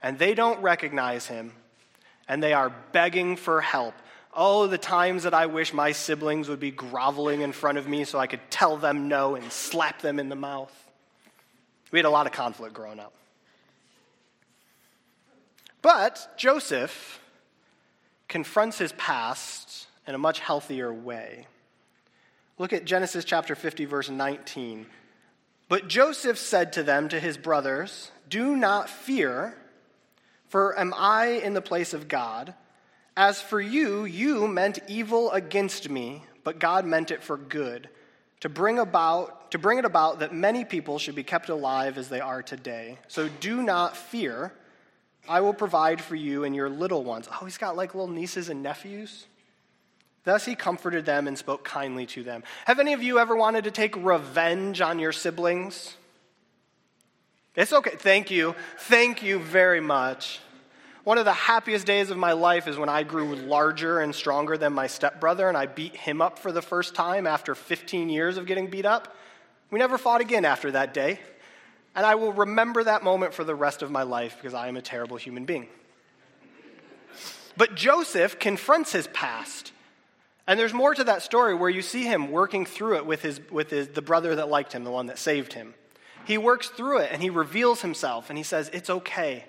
and 0.02 0.18
they 0.18 0.34
don't 0.34 0.60
recognize 0.60 1.26
him, 1.26 1.52
and 2.28 2.42
they 2.42 2.52
are 2.52 2.72
begging 2.92 3.36
for 3.36 3.62
help. 3.62 3.94
Oh, 4.34 4.66
the 4.66 4.78
times 4.78 5.22
that 5.22 5.34
I 5.34 5.46
wish 5.46 5.72
my 5.72 5.92
siblings 5.92 6.48
would 6.50 6.60
be 6.60 6.70
groveling 6.70 7.40
in 7.40 7.52
front 7.52 7.78
of 7.78 7.88
me 7.88 8.04
so 8.04 8.18
I 8.18 8.26
could 8.26 8.42
tell 8.50 8.76
them 8.76 9.08
no 9.08 9.34
and 9.34 9.50
slap 9.50 10.02
them 10.02 10.20
in 10.20 10.28
the 10.28 10.36
mouth. 10.36 10.87
We 11.90 11.98
had 11.98 12.06
a 12.06 12.10
lot 12.10 12.26
of 12.26 12.32
conflict 12.32 12.74
growing 12.74 13.00
up. 13.00 13.14
But 15.80 16.34
Joseph 16.36 17.20
confronts 18.28 18.78
his 18.78 18.92
past 18.92 19.86
in 20.06 20.14
a 20.14 20.18
much 20.18 20.40
healthier 20.40 20.92
way. 20.92 21.46
Look 22.58 22.72
at 22.72 22.84
Genesis 22.84 23.24
chapter 23.24 23.54
50, 23.54 23.84
verse 23.84 24.10
19. 24.10 24.86
But 25.68 25.88
Joseph 25.88 26.38
said 26.38 26.72
to 26.74 26.82
them, 26.82 27.08
to 27.10 27.20
his 27.20 27.38
brothers, 27.38 28.10
Do 28.28 28.56
not 28.56 28.90
fear. 28.90 29.56
For 30.48 30.78
am 30.78 30.94
I 30.96 31.26
in 31.26 31.54
the 31.54 31.62
place 31.62 31.94
of 31.94 32.08
God? 32.08 32.54
As 33.16 33.40
for 33.40 33.60
you, 33.60 34.04
you 34.04 34.48
meant 34.48 34.78
evil 34.88 35.30
against 35.32 35.90
me, 35.90 36.24
but 36.42 36.58
God 36.58 36.86
meant 36.86 37.10
it 37.10 37.22
for 37.22 37.36
good, 37.36 37.88
to 38.40 38.48
bring 38.48 38.78
about 38.78 39.37
to 39.50 39.58
bring 39.58 39.78
it 39.78 39.84
about 39.84 40.20
that 40.20 40.34
many 40.34 40.64
people 40.64 40.98
should 40.98 41.14
be 41.14 41.22
kept 41.22 41.48
alive 41.48 41.98
as 41.98 42.08
they 42.08 42.20
are 42.20 42.42
today. 42.42 42.98
So 43.08 43.28
do 43.40 43.62
not 43.62 43.96
fear. 43.96 44.52
I 45.28 45.40
will 45.40 45.54
provide 45.54 46.00
for 46.00 46.16
you 46.16 46.44
and 46.44 46.54
your 46.54 46.68
little 46.68 47.04
ones. 47.04 47.28
Oh, 47.30 47.44
he's 47.44 47.58
got 47.58 47.76
like 47.76 47.94
little 47.94 48.08
nieces 48.08 48.48
and 48.48 48.62
nephews. 48.62 49.26
Thus 50.24 50.44
he 50.44 50.54
comforted 50.54 51.06
them 51.06 51.26
and 51.26 51.38
spoke 51.38 51.64
kindly 51.64 52.06
to 52.06 52.22
them. 52.22 52.42
Have 52.66 52.78
any 52.78 52.92
of 52.92 53.02
you 53.02 53.18
ever 53.18 53.36
wanted 53.36 53.64
to 53.64 53.70
take 53.70 53.96
revenge 53.96 54.80
on 54.80 54.98
your 54.98 55.12
siblings? 55.12 55.96
It's 57.56 57.72
okay. 57.72 57.96
Thank 57.96 58.30
you. 58.30 58.54
Thank 58.78 59.22
you 59.22 59.38
very 59.38 59.80
much. 59.80 60.40
One 61.04 61.16
of 61.16 61.24
the 61.24 61.32
happiest 61.32 61.86
days 61.86 62.10
of 62.10 62.18
my 62.18 62.32
life 62.32 62.68
is 62.68 62.76
when 62.76 62.90
I 62.90 63.02
grew 63.02 63.34
larger 63.34 64.00
and 64.00 64.14
stronger 64.14 64.58
than 64.58 64.74
my 64.74 64.86
stepbrother 64.86 65.48
and 65.48 65.56
I 65.56 65.64
beat 65.64 65.96
him 65.96 66.20
up 66.20 66.38
for 66.38 66.52
the 66.52 66.60
first 66.60 66.94
time 66.94 67.26
after 67.26 67.54
15 67.54 68.10
years 68.10 68.36
of 68.36 68.44
getting 68.44 68.66
beat 68.66 68.84
up. 68.84 69.16
We 69.70 69.78
never 69.78 69.98
fought 69.98 70.20
again 70.20 70.44
after 70.44 70.70
that 70.72 70.94
day. 70.94 71.20
And 71.94 72.06
I 72.06 72.14
will 72.14 72.32
remember 72.32 72.84
that 72.84 73.02
moment 73.02 73.34
for 73.34 73.44
the 73.44 73.54
rest 73.54 73.82
of 73.82 73.90
my 73.90 74.02
life 74.02 74.36
because 74.36 74.54
I 74.54 74.68
am 74.68 74.76
a 74.76 74.82
terrible 74.82 75.16
human 75.16 75.44
being. 75.44 75.68
But 77.56 77.74
Joseph 77.74 78.38
confronts 78.38 78.92
his 78.92 79.08
past. 79.08 79.72
And 80.46 80.58
there's 80.58 80.72
more 80.72 80.94
to 80.94 81.04
that 81.04 81.22
story 81.22 81.54
where 81.54 81.68
you 81.68 81.82
see 81.82 82.04
him 82.04 82.30
working 82.30 82.64
through 82.64 82.96
it 82.96 83.04
with, 83.04 83.20
his, 83.22 83.40
with 83.50 83.70
his, 83.70 83.88
the 83.88 84.00
brother 84.00 84.36
that 84.36 84.48
liked 84.48 84.72
him, 84.72 84.84
the 84.84 84.90
one 84.90 85.06
that 85.06 85.18
saved 85.18 85.52
him. 85.52 85.74
He 86.24 86.38
works 86.38 86.68
through 86.68 86.98
it 86.98 87.10
and 87.12 87.20
he 87.20 87.30
reveals 87.30 87.82
himself 87.82 88.30
and 88.30 88.38
he 88.38 88.44
says, 88.44 88.70
It's 88.72 88.88
okay. 88.88 89.44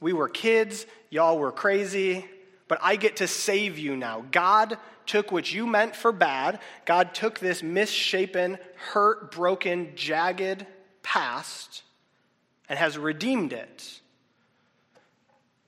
We 0.00 0.12
were 0.12 0.28
kids, 0.28 0.86
y'all 1.10 1.38
were 1.38 1.52
crazy, 1.52 2.24
but 2.68 2.78
I 2.82 2.96
get 2.96 3.16
to 3.16 3.28
save 3.28 3.78
you 3.78 3.96
now. 3.96 4.24
God 4.30 4.78
took 5.06 5.32
what 5.32 5.52
you 5.52 5.66
meant 5.66 5.96
for 5.96 6.12
bad, 6.12 6.60
God 6.84 7.14
took 7.14 7.38
this 7.38 7.62
misshapen, 7.62 8.58
hurt, 8.76 9.32
broken, 9.32 9.92
jagged 9.94 10.66
past 11.02 11.82
and 12.68 12.78
has 12.78 12.98
redeemed 12.98 13.52
it, 13.52 14.00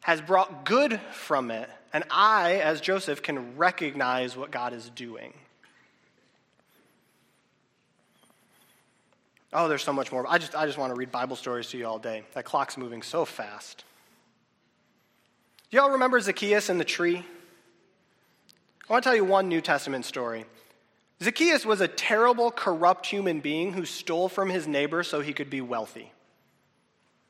has 0.01 0.20
brought 0.20 0.64
good 0.64 1.01
from 1.12 1.51
it. 1.51 1.68
And 1.92 2.05
I, 2.11 2.57
as 2.57 2.81
Joseph, 2.81 3.22
can 3.22 3.57
recognize 3.57 4.37
what 4.37 4.51
God 4.51 4.72
is 4.72 4.90
doing. 4.90 5.33
Oh, 9.53 9.68
there's 9.68 9.83
so 9.83 9.94
much 9.94 10.12
more. 10.12 10.27
I 10.29 10.37
just, 10.37 10.55
I 10.55 10.66
just 10.66 10.77
want 10.77 10.92
to 10.92 10.98
read 10.98 11.11
Bible 11.11 11.37
stories 11.37 11.68
to 11.68 11.79
you 11.79 11.87
all 11.87 11.98
day. 11.98 12.24
That 12.35 12.44
clock's 12.44 12.77
moving 12.77 13.01
so 13.01 13.24
fast. 13.24 13.85
Do 15.70 15.79
y'all 15.79 15.90
remember 15.90 16.20
Zacchaeus 16.20 16.68
and 16.68 16.79
the 16.79 16.85
tree? 16.85 17.24
I 18.88 18.92
want 18.92 19.05
to 19.05 19.09
tell 19.11 19.16
you 19.16 19.24
one 19.24 19.48
New 19.48 19.61
Testament 19.61 20.07
story. 20.07 20.46
Zacchaeus 21.22 21.66
was 21.66 21.81
a 21.81 21.88
terrible, 21.88 22.51
corrupt 22.51 23.07
human 23.07 23.40
being 23.40 23.72
who 23.72 23.85
stole 23.85 24.29
from 24.29 24.48
his 24.48 24.66
neighbor 24.66 25.03
so 25.03 25.20
he 25.20 25.33
could 25.33 25.51
be 25.51 25.61
wealthy. 25.61 26.12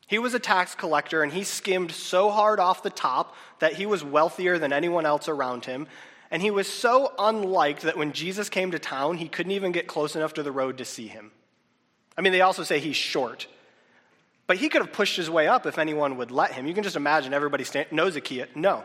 He 0.07 0.19
was 0.19 0.35
a 0.35 0.39
tax 0.39 0.75
collector 0.75 1.23
and 1.23 1.33
he 1.33 1.43
skimmed 1.45 1.91
so 1.91 2.31
hard 2.31 2.61
off 2.61 2.83
the 2.83 2.91
top 2.91 3.35
that 3.59 3.75
he 3.75 3.87
was 3.87 4.05
wealthier 4.05 4.59
than 4.59 4.73
anyone 4.73 5.05
else 5.05 5.29
around 5.29 5.65
him. 5.65 5.87
And 6.31 6.43
he 6.43 6.51
was 6.51 6.69
so 6.69 7.13
unliked 7.19 7.83
that 7.83 7.97
when 7.97 8.13
Jesus 8.13 8.49
came 8.49 8.71
to 8.71 8.79
town, 8.79 9.17
he 9.17 9.29
couldn't 9.29 9.53
even 9.53 9.73
get 9.73 9.87
close 9.87 10.15
enough 10.15 10.35
to 10.35 10.43
the 10.43 10.53
road 10.53 10.79
to 10.79 10.85
see 10.85 11.09
him. 11.09 11.33
I 12.17 12.21
mean, 12.21 12.33
they 12.33 12.43
also 12.43 12.63
say 12.63 12.79
he's 12.79 12.97
short. 12.97 13.47
But 14.47 14.59
he 14.59 14.69
could 14.69 14.83
have 14.83 14.93
pushed 14.93 15.17
his 15.17 15.29
way 15.29 15.49
up 15.49 15.67
if 15.67 15.79
anyone 15.79 16.19
would 16.19 16.31
let 16.31 16.53
him. 16.53 16.67
You 16.67 16.75
can 16.75 16.85
just 16.85 16.97
imagine 16.97 17.35
everybody 17.35 17.65
stand, 17.65 17.89
no, 17.91 18.09
Zacchaeus. 18.09 18.49
No, 18.55 18.85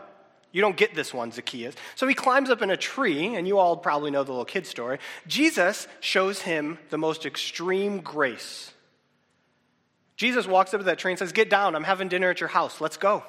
you 0.54 0.60
don't 0.60 0.76
get 0.76 0.94
this 0.94 1.12
one, 1.12 1.32
Zacchaeus. 1.32 1.74
So 1.96 2.06
he 2.06 2.14
climbs 2.14 2.48
up 2.48 2.62
in 2.62 2.70
a 2.70 2.76
tree, 2.76 3.34
and 3.34 3.46
you 3.46 3.58
all 3.58 3.76
probably 3.76 4.12
know 4.12 4.22
the 4.22 4.30
little 4.30 4.44
kid 4.44 4.68
story. 4.68 5.00
Jesus 5.26 5.88
shows 5.98 6.42
him 6.42 6.78
the 6.90 6.96
most 6.96 7.26
extreme 7.26 8.00
grace. 8.00 8.72
Jesus 10.14 10.46
walks 10.46 10.72
up 10.72 10.78
to 10.78 10.84
that 10.84 10.98
tree 10.98 11.10
and 11.10 11.18
says, 11.18 11.32
Get 11.32 11.50
down, 11.50 11.74
I'm 11.74 11.82
having 11.82 12.06
dinner 12.06 12.30
at 12.30 12.38
your 12.38 12.48
house, 12.48 12.80
let's 12.80 12.96
go. 12.96 13.24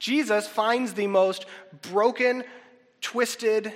Jesus 0.00 0.48
finds 0.48 0.94
the 0.94 1.06
most 1.06 1.46
broken, 1.80 2.42
twisted, 3.00 3.72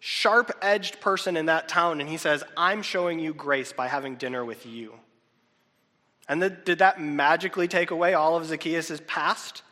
sharp 0.00 0.50
edged 0.60 1.00
person 1.00 1.38
in 1.38 1.46
that 1.46 1.66
town, 1.66 2.02
and 2.02 2.10
he 2.10 2.18
says, 2.18 2.44
I'm 2.58 2.82
showing 2.82 3.20
you 3.20 3.32
grace 3.32 3.72
by 3.72 3.88
having 3.88 4.16
dinner 4.16 4.44
with 4.44 4.66
you. 4.66 4.92
And 6.28 6.42
the, 6.42 6.50
did 6.50 6.80
that 6.80 7.00
magically 7.00 7.68
take 7.68 7.90
away 7.90 8.12
all 8.12 8.36
of 8.36 8.44
Zacchaeus' 8.44 9.00
past? 9.06 9.62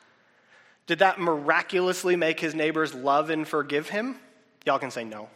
Did 0.87 0.99
that 0.99 1.21
miraculously 1.21 2.17
make 2.17 2.41
his 2.41 2.55
neighbors 2.55 2.95
love 2.95 3.31
and 3.31 3.47
forgive 3.47 3.89
him? 3.89 4.17
Y'all 4.67 4.79
can 4.79 4.91
say 4.91 5.05
no. 5.05 5.29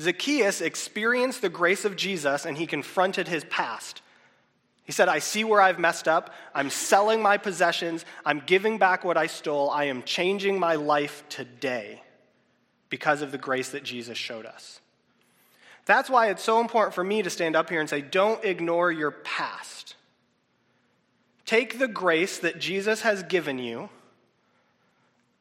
Zacchaeus 0.00 0.60
experienced 0.60 1.42
the 1.42 1.48
grace 1.48 1.84
of 1.84 1.96
Jesus 1.96 2.46
and 2.46 2.56
he 2.56 2.66
confronted 2.66 3.28
his 3.28 3.44
past. 3.44 4.00
He 4.84 4.92
said, 4.92 5.08
I 5.08 5.18
see 5.18 5.44
where 5.44 5.60
I've 5.60 5.78
messed 5.78 6.08
up. 6.08 6.32
I'm 6.54 6.70
selling 6.70 7.20
my 7.20 7.36
possessions. 7.36 8.06
I'm 8.24 8.42
giving 8.46 8.78
back 8.78 9.04
what 9.04 9.18
I 9.18 9.26
stole. 9.26 9.68
I 9.70 9.84
am 9.84 10.02
changing 10.02 10.58
my 10.58 10.76
life 10.76 11.24
today 11.28 12.02
because 12.88 13.20
of 13.20 13.32
the 13.32 13.38
grace 13.38 13.70
that 13.70 13.84
Jesus 13.84 14.16
showed 14.16 14.46
us. 14.46 14.80
That's 15.84 16.08
why 16.08 16.30
it's 16.30 16.42
so 16.42 16.60
important 16.60 16.94
for 16.94 17.04
me 17.04 17.22
to 17.22 17.30
stand 17.30 17.56
up 17.56 17.68
here 17.68 17.80
and 17.80 17.88
say, 17.88 18.00
don't 18.00 18.42
ignore 18.44 18.90
your 18.90 19.10
past. 19.10 19.96
Take 21.44 21.78
the 21.78 21.88
grace 21.88 22.38
that 22.38 22.58
Jesus 22.58 23.02
has 23.02 23.22
given 23.22 23.58
you 23.58 23.90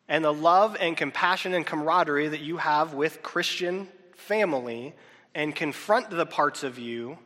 and 0.08 0.24
the 0.24 0.34
love 0.34 0.78
and 0.80 0.96
compassion 0.96 1.54
and 1.54 1.66
camaraderie 1.66 2.30
that 2.30 2.42
you 2.42 2.58
have 2.58 2.94
with 2.94 3.22
Christian 3.22 3.88
family 4.16 4.94
and 5.36 5.56
confront 5.56 6.10
the 6.10 6.26
parts 6.26 6.64
of 6.64 6.80
you 6.80 7.18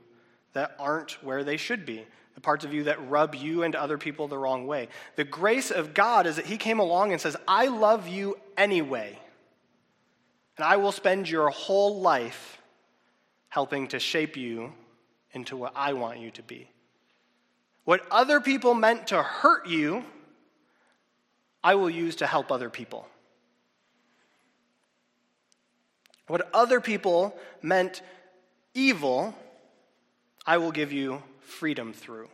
that 0.54 0.76
aren't 0.80 1.12
where 1.24 1.44
they 1.44 1.58
should 1.58 1.86
be, 1.86 2.06
the 2.36 2.42
parts 2.42 2.66
of 2.66 2.74
you 2.74 2.84
that 2.84 3.10
rub 3.10 3.36
you 3.36 3.64
and 3.64 3.76
other 3.76 3.98
people 3.98 4.28
the 4.28 4.38
wrong 4.38 4.68
way. 4.68 4.90
The 5.16 5.24
grace 5.24 5.72
of 5.72 5.94
God 5.94 6.28
is 6.28 6.36
that 6.36 6.46
He 6.46 6.58
came 6.58 6.80
along 6.80 7.12
and 7.12 7.22
says, 7.22 7.38
I 7.48 7.68
love 7.68 8.08
you 8.08 8.38
anyway. 8.58 9.18
And 10.58 10.66
I 10.66 10.78
will 10.78 10.92
spend 10.92 11.30
your 11.30 11.50
whole 11.50 12.02
life 12.02 12.62
helping 13.50 13.88
to 13.90 14.00
shape 14.00 14.38
you 14.38 14.74
into 15.32 15.56
what 15.56 15.74
I 15.76 15.94
want 15.94 16.20
you 16.20 16.32
to 16.32 16.44
be. 16.44 16.70
What 17.84 18.06
other 18.12 18.40
people 18.40 18.74
meant 18.74 19.08
to 19.08 19.24
hurt 19.24 19.68
you, 19.68 20.04
I 21.64 21.76
will 21.76 21.90
use 21.90 22.18
to 22.18 22.28
help 22.28 22.52
other 22.52 22.70
people. 22.70 23.08
What 26.28 26.50
other 26.54 26.80
people 26.80 27.36
meant 27.62 28.02
evil, 28.74 29.36
I 30.46 30.58
will 30.58 30.72
give 30.72 30.92
you 30.92 31.22
freedom 31.42 31.94
through. 31.94 32.30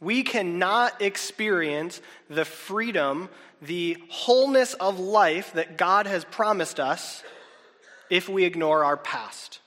We 0.00 0.22
cannot 0.22 1.02
experience 1.02 2.00
the 2.28 2.44
freedom, 2.44 3.28
the 3.60 3.98
wholeness 4.08 4.74
of 4.74 4.98
life 4.98 5.52
that 5.52 5.76
God 5.76 6.06
has 6.06 6.24
promised 6.24 6.80
us 6.80 7.22
if 8.08 8.28
we 8.28 8.44
ignore 8.44 8.84
our 8.84 8.96
past. 8.96 9.60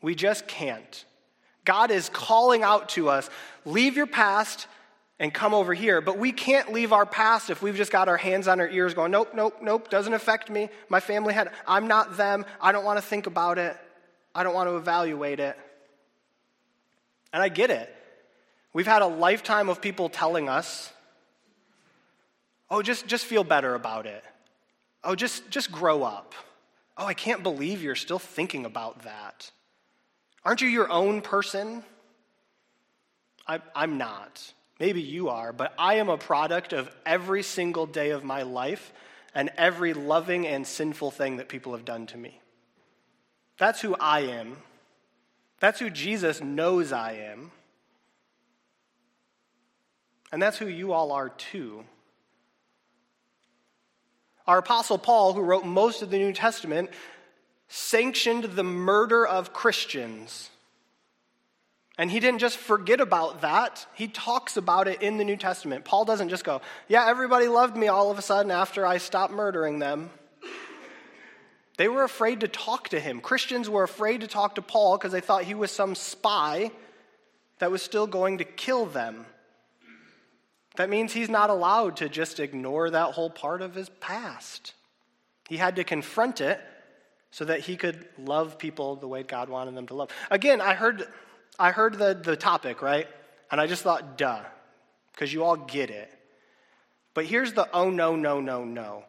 We 0.00 0.14
just 0.14 0.46
can't. 0.46 1.04
God 1.64 1.90
is 1.90 2.08
calling 2.08 2.62
out 2.62 2.90
to 2.90 3.08
us 3.08 3.28
leave 3.64 3.96
your 3.96 4.06
past 4.06 4.68
and 5.20 5.32
come 5.32 5.54
over 5.54 5.72
here, 5.72 6.00
but 6.00 6.18
we 6.18 6.32
can't 6.32 6.72
leave 6.72 6.92
our 6.92 7.06
past 7.06 7.48
if 7.48 7.62
we've 7.62 7.76
just 7.76 7.92
got 7.92 8.08
our 8.08 8.16
hands 8.16 8.48
on 8.48 8.60
our 8.60 8.68
ears 8.68 8.94
going, 8.94 9.12
nope, 9.12 9.30
nope, 9.34 9.58
nope, 9.62 9.88
doesn't 9.88 10.12
affect 10.12 10.50
me. 10.50 10.68
My 10.88 11.00
family 11.00 11.32
had, 11.32 11.50
I'm 11.66 11.86
not 11.86 12.16
them. 12.16 12.44
I 12.60 12.72
don't 12.72 12.84
want 12.84 12.98
to 12.98 13.02
think 13.02 13.26
about 13.26 13.58
it. 13.58 13.76
I 14.34 14.42
don't 14.42 14.54
want 14.54 14.68
to 14.68 14.76
evaluate 14.76 15.38
it. 15.38 15.56
And 17.32 17.42
I 17.42 17.48
get 17.48 17.70
it. 17.70 17.94
We've 18.72 18.86
had 18.86 19.02
a 19.02 19.06
lifetime 19.06 19.68
of 19.68 19.80
people 19.80 20.08
telling 20.08 20.48
us, 20.48 20.92
oh, 22.68 22.82
just, 22.82 23.06
just 23.06 23.24
feel 23.24 23.44
better 23.44 23.74
about 23.76 24.06
it. 24.06 24.24
Oh, 25.04 25.14
just, 25.14 25.48
just 25.48 25.70
grow 25.70 26.02
up. 26.02 26.34
Oh, 26.96 27.06
I 27.06 27.14
can't 27.14 27.42
believe 27.42 27.82
you're 27.82 27.94
still 27.94 28.18
thinking 28.18 28.64
about 28.64 29.02
that. 29.02 29.50
Aren't 30.44 30.60
you 30.60 30.68
your 30.68 30.90
own 30.90 31.22
person? 31.22 31.84
I, 33.46 33.60
I'm 33.76 33.96
not. 33.96 34.52
Maybe 34.80 35.00
you 35.00 35.28
are, 35.28 35.52
but 35.52 35.72
I 35.78 35.94
am 35.94 36.08
a 36.08 36.18
product 36.18 36.72
of 36.72 36.90
every 37.06 37.42
single 37.42 37.86
day 37.86 38.10
of 38.10 38.24
my 38.24 38.42
life 38.42 38.92
and 39.34 39.50
every 39.56 39.94
loving 39.94 40.46
and 40.46 40.66
sinful 40.66 41.12
thing 41.12 41.36
that 41.36 41.48
people 41.48 41.72
have 41.72 41.84
done 41.84 42.06
to 42.06 42.16
me. 42.16 42.40
That's 43.58 43.80
who 43.80 43.94
I 43.94 44.20
am. 44.20 44.56
That's 45.60 45.78
who 45.78 45.90
Jesus 45.90 46.40
knows 46.40 46.92
I 46.92 47.12
am. 47.12 47.52
And 50.32 50.42
that's 50.42 50.58
who 50.58 50.66
you 50.66 50.92
all 50.92 51.12
are 51.12 51.28
too. 51.28 51.84
Our 54.46 54.58
Apostle 54.58 54.98
Paul, 54.98 55.32
who 55.32 55.40
wrote 55.40 55.64
most 55.64 56.02
of 56.02 56.10
the 56.10 56.18
New 56.18 56.32
Testament, 56.32 56.90
sanctioned 57.68 58.44
the 58.44 58.64
murder 58.64 59.26
of 59.26 59.52
Christians. 59.52 60.50
And 61.96 62.10
he 62.10 62.18
didn't 62.18 62.40
just 62.40 62.56
forget 62.56 63.00
about 63.00 63.42
that, 63.42 63.86
he 63.94 64.08
talks 64.08 64.56
about 64.56 64.88
it 64.88 65.00
in 65.00 65.16
the 65.16 65.24
New 65.24 65.36
Testament. 65.36 65.84
Paul 65.84 66.04
doesn't 66.04 66.28
just 66.28 66.44
go, 66.44 66.60
Yeah, 66.88 67.06
everybody 67.06 67.46
loved 67.46 67.76
me 67.76 67.88
all 67.88 68.10
of 68.10 68.18
a 68.18 68.22
sudden 68.22 68.50
after 68.50 68.84
I 68.84 68.98
stopped 68.98 69.32
murdering 69.32 69.78
them. 69.78 70.10
They 71.76 71.88
were 71.88 72.04
afraid 72.04 72.40
to 72.40 72.48
talk 72.48 72.90
to 72.90 73.00
him. 73.00 73.20
Christians 73.20 73.68
were 73.68 73.82
afraid 73.82 74.20
to 74.20 74.28
talk 74.28 74.56
to 74.56 74.62
Paul 74.62 74.96
because 74.96 75.12
they 75.12 75.20
thought 75.20 75.44
he 75.44 75.54
was 75.54 75.72
some 75.72 75.94
spy 75.94 76.70
that 77.58 77.70
was 77.70 77.82
still 77.82 78.06
going 78.06 78.38
to 78.38 78.44
kill 78.44 78.86
them. 78.86 79.26
That 80.76 80.90
means 80.90 81.12
he's 81.12 81.28
not 81.28 81.50
allowed 81.50 81.96
to 81.98 82.08
just 82.08 82.40
ignore 82.40 82.90
that 82.90 83.12
whole 83.14 83.30
part 83.30 83.62
of 83.62 83.74
his 83.74 83.88
past. 84.00 84.74
He 85.48 85.56
had 85.56 85.76
to 85.76 85.84
confront 85.84 86.40
it 86.40 86.60
so 87.30 87.44
that 87.44 87.60
he 87.60 87.76
could 87.76 88.06
love 88.18 88.58
people 88.58 88.96
the 88.96 89.08
way 89.08 89.22
God 89.22 89.48
wanted 89.48 89.74
them 89.74 89.86
to 89.88 89.94
love. 89.94 90.10
Again, 90.30 90.60
I 90.60 90.74
heard 90.74 91.06
I 91.58 91.70
heard 91.70 91.98
the, 91.98 92.14
the 92.14 92.36
topic, 92.36 92.82
right? 92.82 93.06
And 93.50 93.60
I 93.60 93.66
just 93.66 93.82
thought, 93.82 94.18
duh, 94.18 94.42
because 95.12 95.32
you 95.32 95.44
all 95.44 95.56
get 95.56 95.90
it. 95.90 96.10
But 97.14 97.26
here's 97.26 97.52
the 97.52 97.68
oh, 97.72 97.90
no, 97.90 98.16
no, 98.16 98.40
no, 98.40 98.64
no. 98.64 99.04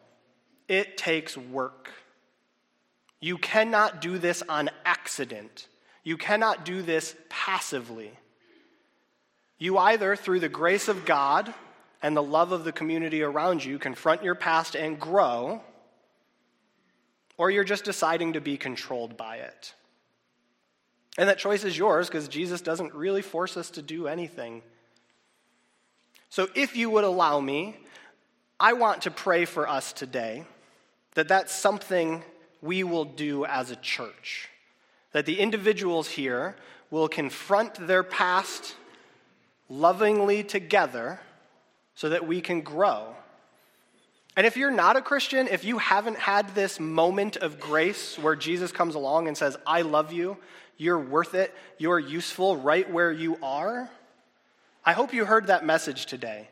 It 0.68 0.96
takes 0.96 1.36
work. 1.36 1.90
You 3.20 3.38
cannot 3.38 4.00
do 4.00 4.18
this 4.18 4.42
on 4.48 4.70
accident. 4.84 5.68
You 6.04 6.16
cannot 6.16 6.64
do 6.64 6.82
this 6.82 7.16
passively. 7.28 8.12
You 9.58 9.78
either, 9.78 10.14
through 10.14 10.40
the 10.40 10.48
grace 10.48 10.86
of 10.88 11.04
God 11.04 11.52
and 12.02 12.16
the 12.16 12.22
love 12.22 12.52
of 12.52 12.64
the 12.64 12.72
community 12.72 13.22
around 13.22 13.64
you, 13.64 13.78
confront 13.78 14.22
your 14.22 14.34
past 14.34 14.76
and 14.76 15.00
grow, 15.00 15.62
or 17.36 17.50
you're 17.50 17.64
just 17.64 17.84
deciding 17.84 18.34
to 18.34 18.40
be 18.40 18.56
controlled 18.56 19.16
by 19.16 19.38
it. 19.38 19.74
And 21.18 21.28
that 21.28 21.38
choice 21.38 21.64
is 21.64 21.76
yours 21.76 22.08
because 22.08 22.28
Jesus 22.28 22.60
doesn't 22.60 22.94
really 22.94 23.22
force 23.22 23.56
us 23.56 23.70
to 23.70 23.82
do 23.82 24.06
anything. 24.06 24.62
So, 26.28 26.48
if 26.54 26.76
you 26.76 26.90
would 26.90 27.04
allow 27.04 27.40
me, 27.40 27.76
I 28.60 28.74
want 28.74 29.02
to 29.02 29.10
pray 29.10 29.44
for 29.44 29.68
us 29.68 29.92
today 29.92 30.44
that 31.14 31.28
that's 31.28 31.54
something 31.54 32.22
we 32.60 32.84
will 32.84 33.04
do 33.04 33.44
as 33.46 33.70
a 33.70 33.76
church. 33.76 34.48
That 35.12 35.26
the 35.26 35.40
individuals 35.40 36.08
here 36.08 36.56
will 36.90 37.08
confront 37.08 37.86
their 37.86 38.02
past 38.02 38.74
lovingly 39.68 40.44
together 40.44 41.20
so 41.94 42.10
that 42.10 42.26
we 42.26 42.40
can 42.40 42.60
grow. 42.60 43.14
And 44.36 44.46
if 44.46 44.56
you're 44.56 44.70
not 44.70 44.96
a 44.96 45.02
Christian, 45.02 45.48
if 45.48 45.64
you 45.64 45.78
haven't 45.78 46.18
had 46.18 46.54
this 46.54 46.78
moment 46.78 47.36
of 47.36 47.58
grace 47.58 48.18
where 48.18 48.36
Jesus 48.36 48.70
comes 48.70 48.94
along 48.94 49.28
and 49.28 49.36
says, 49.36 49.56
I 49.66 49.80
love 49.80 50.12
you, 50.12 50.36
you're 50.76 50.98
worth 50.98 51.34
it, 51.34 51.54
you're 51.78 51.98
useful 51.98 52.56
right 52.56 52.90
where 52.90 53.12
you 53.12 53.38
are, 53.42 53.90
I 54.84 54.92
hope 54.92 55.12
you 55.12 55.24
heard 55.24 55.48
that 55.48 55.66
message 55.66 56.06
today. 56.06 56.48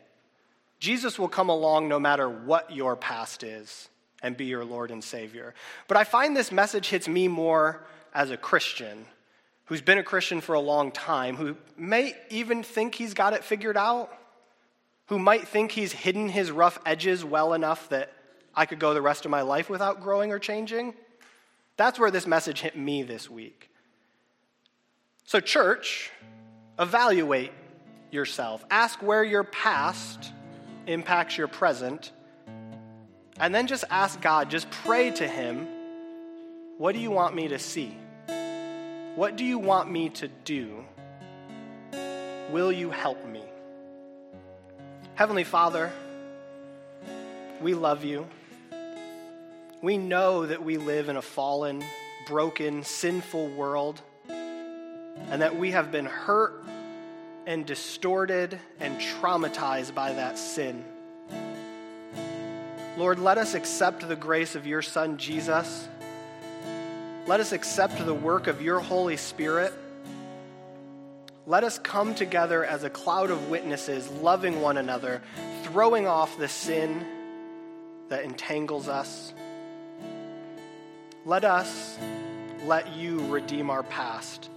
Jesus 0.79 1.17
will 1.17 1.29
come 1.29 1.47
along 1.47 1.87
no 1.87 1.99
matter 1.99 2.27
what 2.27 2.69
your 2.69 2.97
past 2.97 3.43
is 3.43 3.87
and 4.21 4.35
be 4.35 4.45
your 4.45 4.65
Lord 4.65 4.91
and 4.91 5.01
Savior. 5.01 5.53
But 5.87 5.95
I 5.95 6.03
find 6.03 6.35
this 6.35 6.51
message 6.51 6.89
hits 6.89 7.07
me 7.07 7.29
more 7.29 7.85
as 8.13 8.31
a 8.31 8.37
Christian 8.37 9.05
who's 9.65 9.81
been 9.81 9.97
a 9.97 10.03
Christian 10.03 10.41
for 10.41 10.53
a 10.53 10.59
long 10.59 10.91
time, 10.91 11.37
who 11.37 11.55
may 11.77 12.13
even 12.29 12.61
think 12.61 12.95
he's 12.95 13.13
got 13.13 13.33
it 13.33 13.43
figured 13.43 13.77
out, 13.77 14.11
who 15.07 15.17
might 15.17 15.47
think 15.47 15.71
he's 15.71 15.91
hidden 15.91 16.27
his 16.29 16.51
rough 16.51 16.77
edges 16.85 17.23
well 17.23 17.53
enough 17.53 17.89
that 17.89 18.11
I 18.53 18.65
could 18.65 18.79
go 18.79 18.93
the 18.93 19.01
rest 19.01 19.25
of 19.25 19.31
my 19.31 19.41
life 19.41 19.69
without 19.69 20.01
growing 20.01 20.31
or 20.31 20.39
changing. 20.39 20.93
That's 21.77 21.97
where 21.97 22.11
this 22.11 22.27
message 22.27 22.61
hit 22.61 22.77
me 22.77 23.03
this 23.03 23.29
week. 23.29 23.69
So, 25.27 25.39
church, 25.39 26.11
evaluate 26.77 27.51
yourself. 28.11 28.63
Ask 28.69 29.01
where 29.01 29.23
your 29.23 29.43
past 29.43 30.31
impacts 30.85 31.35
your 31.35 31.47
present. 31.47 32.11
And 33.39 33.53
then 33.53 33.65
just 33.65 33.85
ask 33.89 34.21
God, 34.21 34.51
just 34.51 34.69
pray 34.69 35.09
to 35.09 35.27
Him, 35.27 35.67
what 36.77 36.93
do 36.93 36.99
you 36.99 37.09
want 37.09 37.35
me 37.35 37.47
to 37.47 37.57
see? 37.57 37.97
What 39.15 39.35
do 39.35 39.43
you 39.43 39.57
want 39.57 39.89
me 39.89 40.09
to 40.09 40.27
do? 40.27 40.85
Will 42.51 42.71
you 42.71 42.91
help 42.91 43.25
me? 43.25 43.43
Heavenly 45.15 45.43
Father, 45.43 45.91
we 47.61 47.73
love 47.73 48.03
you. 48.03 48.27
We 49.81 49.97
know 49.97 50.45
that 50.45 50.63
we 50.63 50.77
live 50.77 51.09
in 51.09 51.17
a 51.17 51.21
fallen, 51.21 51.83
broken, 52.27 52.83
sinful 52.83 53.47
world, 53.55 54.03
and 55.29 55.41
that 55.41 55.57
we 55.57 55.71
have 55.71 55.91
been 55.91 56.05
hurt 56.05 56.63
and 57.45 57.65
distorted 57.65 58.59
and 58.79 58.99
traumatized 58.99 59.93
by 59.93 60.13
that 60.13 60.37
sin. 60.37 60.83
Lord, 62.97 63.19
let 63.19 63.37
us 63.37 63.53
accept 63.53 64.07
the 64.07 64.15
grace 64.15 64.55
of 64.55 64.65
your 64.65 64.81
Son, 64.81 65.17
Jesus 65.17 65.87
let 67.27 67.39
us 67.39 67.53
accept 67.53 68.05
the 68.05 68.13
work 68.13 68.45
of 68.45 68.61
your 68.61 68.79
Holy 68.79 69.17
Spirit. 69.17 69.73
Let 71.47 71.63
us 71.63 71.79
come 71.79 72.13
together 72.13 72.63
as 72.63 72.83
a 72.83 72.89
cloud 72.89 73.31
of 73.31 73.49
witnesses, 73.49 74.07
loving 74.21 74.61
one 74.61 74.77
another, 74.77 75.23
throwing 75.63 76.05
off 76.05 76.37
the 76.37 76.47
sin 76.47 77.03
that 78.09 78.23
entangles 78.23 78.87
us. 78.87 79.33
Let 81.25 81.45
us 81.45 81.97
let 82.65 82.93
you 82.95 83.25
redeem 83.33 83.71
our 83.71 83.81
past 83.81 84.51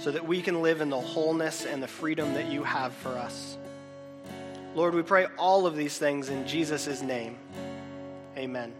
so 0.00 0.10
that 0.10 0.26
we 0.26 0.40
can 0.40 0.62
live 0.62 0.80
in 0.80 0.88
the 0.88 1.00
wholeness 1.00 1.66
and 1.66 1.82
the 1.82 1.88
freedom 1.88 2.32
that 2.34 2.50
you 2.50 2.64
have 2.64 2.92
for 2.94 3.10
us. 3.10 3.58
Lord, 4.74 4.94
we 4.94 5.02
pray 5.02 5.26
all 5.36 5.66
of 5.66 5.76
these 5.76 5.98
things 5.98 6.30
in 6.30 6.46
Jesus' 6.46 7.02
name. 7.02 7.36
Amen. 8.36 8.72